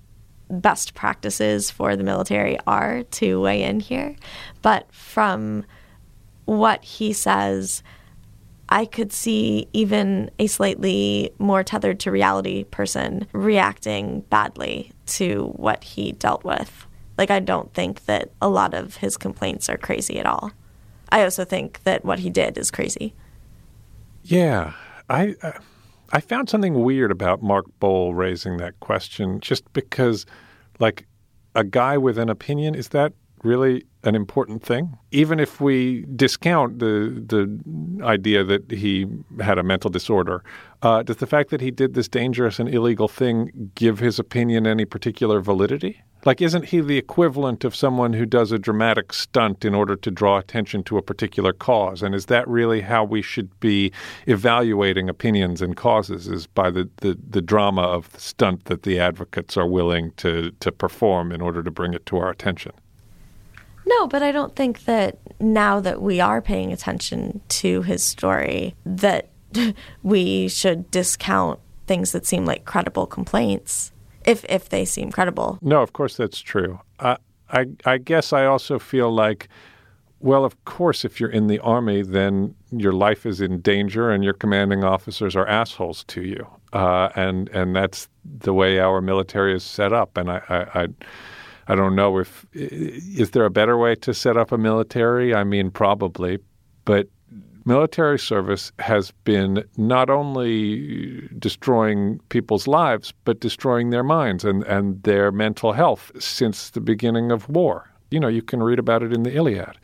best 0.51 0.93
practices 0.93 1.71
for 1.71 1.95
the 1.95 2.03
military 2.03 2.60
are 2.67 3.01
to 3.01 3.41
weigh 3.41 3.63
in 3.63 3.79
here. 3.79 4.15
But 4.62 4.86
from 4.93 5.65
what 6.45 6.84
he 6.84 7.12
says, 7.12 7.82
I 8.69 8.86
could 8.86 9.13
see 9.13 9.67
even 9.73 10.32
a 10.39 10.47
slightly 10.47 11.32
more 11.38 11.63
tethered 11.63 11.99
to 12.02 12.12
reality 12.12 12.63
person 12.65 13.28
reacting 13.32 14.21
badly 14.30 14.91
to 15.08 15.54
what 15.56 15.84
he 15.84 16.13
dealt 16.13 16.43
with. 16.43 16.88
Like, 17.17 17.30
I 17.30 17.39
don't 17.39 17.73
think 17.73 18.06
that 18.06 18.32
a 18.41 18.49
lot 18.49 18.73
of 18.73 18.97
his 18.97 19.17
complaints 19.17 19.69
are 19.69 19.78
crazy 19.78 20.19
at 20.19 20.26
all. 20.26 20.52
I 21.10 21.23
also 21.23 21.45
think 21.45 21.84
that 21.84 22.04
what 22.04 22.19
he 22.19 22.30
did 22.30 22.58
is 22.58 22.71
crazy. 22.71 23.13
Yeah. 24.23 24.73
I. 25.10 25.36
Uh, 25.41 25.52
I 26.15 26.19
found 26.19 26.47
something 26.47 26.84
weird 26.84 27.10
about 27.10 27.41
Mark 27.41 27.65
Boal 27.82 28.15
raising 28.15 28.58
that 28.58 28.80
question 28.82 29.39
just 29.39 29.73
because, 29.73 30.28
like, 30.78 31.08
a 31.56 31.63
guy 31.63 31.97
with 31.97 32.19
an 32.19 32.30
opinion, 32.30 32.76
is 32.76 32.89
that 32.89 33.13
really 33.43 33.86
an 34.03 34.15
important 34.15 34.63
thing? 34.63 34.97
Even 35.12 35.39
if 35.39 35.62
we 35.62 36.06
discount 36.15 36.79
the 36.79 37.23
the 37.25 38.03
idea 38.03 38.43
that 38.43 38.71
he 38.71 39.06
had 39.41 39.58
a 39.58 39.63
mental 39.63 39.89
disorder, 39.89 40.43
uh, 40.82 41.03
does 41.03 41.17
the 41.17 41.27
fact 41.27 41.49
that 41.49 41.62
he 41.62 41.71
did 41.71 41.93
this 41.93 42.08
dangerous 42.08 42.60
and 42.60 42.73
illegal 42.73 43.08
thing 43.08 43.71
give 43.75 43.99
his 43.99 44.19
opinion 44.19 44.67
any 44.67 44.86
particular 44.86 45.39
validity? 45.39 46.01
Like, 46.25 46.41
isn't 46.41 46.65
he 46.65 46.79
the 46.79 46.97
equivalent 46.97 47.65
of 47.65 47.75
someone 47.75 48.13
who 48.13 48.25
does 48.25 48.53
a 48.53 48.60
dramatic 48.60 49.12
stunt 49.12 49.65
in 49.65 49.75
order 49.75 49.97
to 49.97 50.10
draw 50.10 50.38
attention 50.38 50.84
to 50.84 50.97
a 50.97 51.01
particular 51.01 51.51
cause? 51.51 52.01
And 52.01 52.15
is 52.15 52.27
that 52.27 52.47
really 52.47 52.79
how 52.79 53.03
we 53.03 53.21
should 53.21 53.60
be 53.60 53.91
evaluating 54.25 55.10
opinions 55.10 55.62
and 55.62 55.75
causes? 55.75 56.29
Is 56.29 56.47
by 56.47 56.71
the, 56.71 56.89
the, 56.97 57.17
the 57.29 57.41
drama 57.41 57.82
of 57.82 58.10
the 58.13 58.21
stunt 58.21 58.65
that 58.65 58.84
the 58.84 58.99
advocates 58.99 59.58
are 59.58 59.67
willing 59.67 60.12
to, 60.17 60.51
to 60.62 60.71
perform 60.71 61.34
in 61.34 61.41
order 61.41 61.62
to 61.62 61.71
bring 61.71 61.93
it 61.93 62.06
to 62.06 62.17
our 62.17 62.29
attention? 62.29 62.71
No, 63.86 64.08
but 64.08 64.24
I 64.24 64.32
don't 64.32 64.56
think 64.56 64.86
that 64.86 65.17
now 65.39 65.80
that 65.80 66.02
we 66.02 66.19
are 66.19 66.41
paying 66.41 66.72
attention 66.72 67.41
to 67.50 67.82
his 67.82 68.04
story, 68.04 68.76
that 68.86 69.30
we 70.04 70.48
should 70.48 70.89
discount 70.91 71.60
things 71.86 72.12
that 72.13 72.26
seem 72.26 72.46
like 72.46 72.65
credible 72.65 73.06
complaints 73.06 73.91
if 74.26 74.46
if 74.46 74.69
they 74.69 74.86
seem 74.86 75.12
credible. 75.12 75.60
No, 75.62 75.82
of 75.82 75.93
course 75.93 76.17
that's 76.17 76.39
true. 76.39 76.80
I 77.00 77.17
I, 77.50 77.65
I 77.86 77.98
guess 77.98 78.34
I 78.34 78.46
also 78.46 78.80
feel 78.80 79.12
like 79.12 79.50
well, 80.24 80.46
of 80.46 80.63
course, 80.63 81.04
if 81.04 81.19
you're 81.19 81.30
in 81.30 81.48
the 81.48 81.60
army, 81.60 82.02
then 82.02 82.56
your 82.72 82.93
life 82.93 83.26
is 83.26 83.41
in 83.41 83.60
danger, 83.60 84.10
and 84.10 84.24
your 84.24 84.32
commanding 84.32 84.86
officers 84.86 85.36
are 85.36 85.46
assholes 85.46 86.06
to 86.06 86.24
you, 86.24 86.48
uh, 86.72 87.10
and 87.13 87.50
and 87.50 87.76
that's 87.76 88.08
the 88.24 88.54
way 88.54 88.80
our 88.80 89.02
military 89.02 89.54
is 89.54 89.63
set 89.63 89.91
up. 89.91 90.15
And 90.15 90.32
I, 90.32 90.41
I, 90.48 90.84
I 90.84 90.88
I 91.67 91.76
don't 91.76 91.95
know 91.95 92.17
if 92.17 92.45
is 92.54 93.32
there 93.32 93.45
a 93.45 93.49
better 93.49 93.78
way 93.78 93.95
to 93.95 94.13
set 94.13 94.38
up 94.38 94.52
a 94.52 94.58
military? 94.58 95.34
I 95.34 95.43
mean, 95.43 95.71
probably, 95.71 96.39
but 96.86 97.08
military 97.65 98.19
service 98.19 98.71
has 98.80 99.12
been 99.23 99.63
not 99.78 100.10
only 100.10 101.28
destroying 101.39 102.19
people's 102.30 102.67
lives, 102.67 103.13
but 103.23 103.39
destroying 103.39 103.89
their 103.89 104.04
minds 104.04 104.43
and, 104.43 104.63
and 104.63 105.02
their 105.04 105.32
mental 105.32 105.71
health 105.71 106.12
since 106.19 106.71
the 106.71 106.82
beginning 106.82 107.32
of 107.32 107.47
war. 107.49 107.89
You 108.12 108.19
know, 108.19 108.28
you 108.28 108.41
can 108.41 108.62
read 108.62 108.80
about 108.80 109.04
it 109.04 109.13
in 109.13 109.23
the 109.23 109.34
Iliad. 109.34 109.78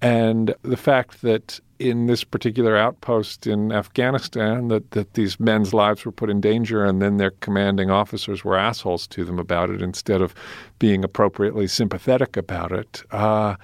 And 0.00 0.54
the 0.62 0.76
fact 0.76 1.22
that 1.22 1.60
in 1.78 2.06
this 2.06 2.24
particular 2.24 2.76
outpost 2.76 3.46
in 3.46 3.72
Afghanistan 3.72 4.68
that, 4.68 4.90
that 4.92 5.14
these 5.14 5.38
men's 5.38 5.74
lives 5.74 6.04
were 6.04 6.12
put 6.12 6.30
in 6.30 6.40
danger 6.40 6.84
and 6.84 7.02
then 7.02 7.16
their 7.16 7.30
commanding 7.30 7.90
officers 7.90 8.44
were 8.44 8.56
assholes 8.56 9.06
to 9.08 9.24
them 9.24 9.38
about 9.38 9.70
it 9.70 9.82
instead 9.82 10.20
of 10.20 10.34
being 10.78 11.04
appropriately 11.04 11.66
sympathetic 11.66 12.36
about 12.36 12.72
it. 12.72 13.02
Uh, 13.10 13.56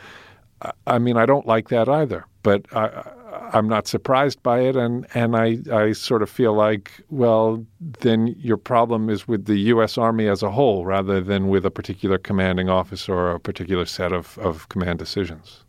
I 0.87 0.99
mean, 0.99 1.17
I 1.17 1.27
don't 1.27 1.47
like 1.47 1.69
that 1.69 1.89
either. 1.89 2.25
But 2.43 2.67
I, 2.75 3.11
I'm 3.53 3.69
not 3.69 3.87
surprised 3.87 4.43
by 4.43 4.61
it, 4.61 4.77
and 4.77 5.07
and 5.15 5.37
I 5.37 5.59
I 5.73 5.93
sort 5.93 6.23
of 6.23 6.31
feel 6.31 6.55
like 6.55 6.91
well 7.11 7.65
then 7.81 8.35
your 8.39 8.57
problem 8.57 9.09
is 9.09 9.29
with 9.29 9.47
the 9.47 9.57
U.S. 9.57 9.97
Army 9.97 10.29
as 10.29 10.43
a 10.43 10.51
whole 10.51 10.85
rather 10.85 11.21
than 11.21 11.49
with 11.49 11.65
a 11.65 11.71
particular 11.71 12.19
commanding 12.19 12.69
officer 12.69 13.15
or 13.15 13.33
a 13.33 13.41
particular 13.41 13.87
set 13.87 14.13
of 14.13 14.39
of 14.39 14.69
command 14.69 14.99
decisions. 14.99 15.62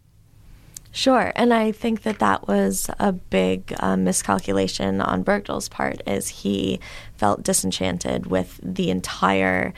Sure, 0.95 1.33
and 1.35 1.51
I 1.51 1.71
think 1.71 2.03
that 2.03 2.19
that 2.19 2.47
was 2.47 2.87
a 2.99 3.11
big 3.11 3.73
uh, 3.79 3.97
miscalculation 3.97 5.01
on 5.01 5.23
Bergdahl's 5.23 5.67
part, 5.67 6.01
is 6.05 6.27
he 6.27 6.79
felt 7.17 7.41
disenchanted 7.41 8.27
with 8.27 8.59
the 8.61 8.91
entire 8.91 9.73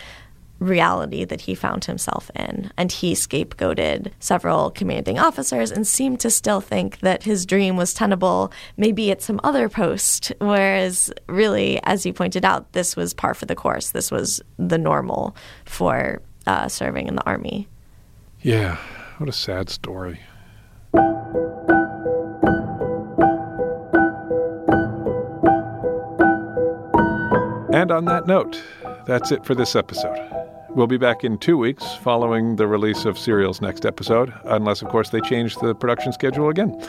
reality 0.60 1.24
that 1.24 1.42
he 1.42 1.56
found 1.56 1.86
himself 1.86 2.30
in. 2.36 2.70
And 2.78 2.92
he 2.92 3.14
scapegoated 3.14 4.12
several 4.20 4.72
commanding 4.72 5.18
officers 5.18 5.72
and 5.72 5.88
seemed 5.88 6.20
to 6.20 6.30
still 6.30 6.60
think 6.60 7.00
that 7.00 7.24
his 7.24 7.46
dream 7.46 7.78
was 7.78 7.94
tenable 7.94 8.52
maybe 8.76 9.10
at 9.10 9.22
some 9.22 9.40
other 9.42 9.70
post. 9.70 10.34
Whereas, 10.40 11.14
really, 11.28 11.80
as 11.84 12.06
you 12.06 12.12
pointed 12.12 12.44
out, 12.44 12.74
this 12.74 12.98
was 12.98 13.14
par 13.14 13.34
for 13.34 13.46
the 13.46 13.56
course. 13.56 13.92
This 13.92 14.12
was 14.12 14.42
the 14.58 14.78
normal 14.78 15.34
for 15.64 16.22
uh, 16.46 16.68
serving 16.68 17.08
in 17.08 17.16
the 17.16 17.26
Army. 17.26 17.70
Yeah, 18.42 18.78
what 19.18 19.30
a 19.30 19.34
sad 19.34 19.70
story. 19.70 20.20
And 27.76 27.92
on 27.92 28.06
that 28.06 28.26
note, 28.26 28.64
that's 29.06 29.32
it 29.32 29.46
for 29.46 29.54
this 29.54 29.76
episode. 29.76 30.18
We'll 30.70 30.88
be 30.88 30.98
back 30.98 31.24
in 31.24 31.38
two 31.38 31.58
weeks 31.58 31.86
following 31.96 32.56
the 32.56 32.68
release 32.68 33.06
of 33.06 33.18
Serial's 33.18 33.62
next 33.62 33.86
episode, 33.86 34.34
unless, 34.46 34.82
of 34.82 34.90
course, 34.90 35.10
they 35.10 35.22
change 35.22 35.56
the 35.58 35.76
production 35.76 36.12
schedule 36.12 36.50
again. 36.50 36.82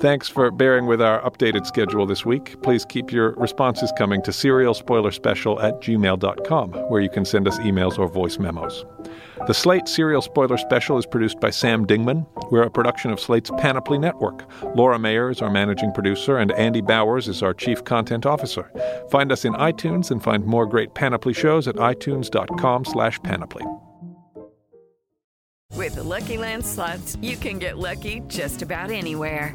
Thanks 0.00 0.28
for 0.28 0.50
bearing 0.50 0.86
with 0.86 1.02
our 1.02 1.20
updated 1.22 1.66
schedule 1.66 2.06
this 2.06 2.24
week. 2.24 2.60
Please 2.62 2.84
keep 2.84 3.12
your 3.12 3.32
responses 3.32 3.92
coming 3.98 4.22
to 4.22 4.30
serialspoilerspecial 4.30 5.62
at 5.62 5.80
gmail.com, 5.80 6.72
where 6.88 7.00
you 7.00 7.10
can 7.10 7.24
send 7.24 7.46
us 7.46 7.58
emails 7.58 7.98
or 7.98 8.08
voice 8.08 8.38
memos. 8.38 8.84
The 9.46 9.54
Slate 9.54 9.88
Serial 9.88 10.22
Spoiler 10.22 10.56
Special 10.56 10.98
is 10.98 11.06
produced 11.06 11.40
by 11.40 11.50
Sam 11.50 11.86
Dingman. 11.86 12.26
We're 12.50 12.62
a 12.62 12.70
production 12.70 13.10
of 13.10 13.20
Slate's 13.20 13.50
Panoply 13.58 13.98
Network. 13.98 14.44
Laura 14.74 14.98
Mayer 14.98 15.30
is 15.30 15.40
our 15.40 15.50
managing 15.50 15.92
producer, 15.92 16.38
and 16.38 16.52
Andy 16.52 16.80
Bowers 16.80 17.28
is 17.28 17.42
our 17.42 17.54
chief 17.54 17.84
content 17.84 18.26
officer. 18.26 18.70
Find 19.10 19.32
us 19.32 19.44
in 19.44 19.54
iTunes 19.54 20.10
and 20.10 20.22
find 20.22 20.44
more 20.44 20.66
great 20.66 20.94
Panoply 20.94 21.32
shows 21.32 21.68
at 21.68 21.76
itunes.com 21.76 22.84
slash 22.84 23.18
panoply. 23.22 23.64
With 25.76 25.94
the 25.94 26.02
Lucky 26.02 26.36
Land 26.36 26.66
slots, 26.66 27.16
you 27.22 27.36
can 27.36 27.58
get 27.58 27.78
lucky 27.78 28.22
just 28.28 28.60
about 28.60 28.90
anywhere. 28.90 29.54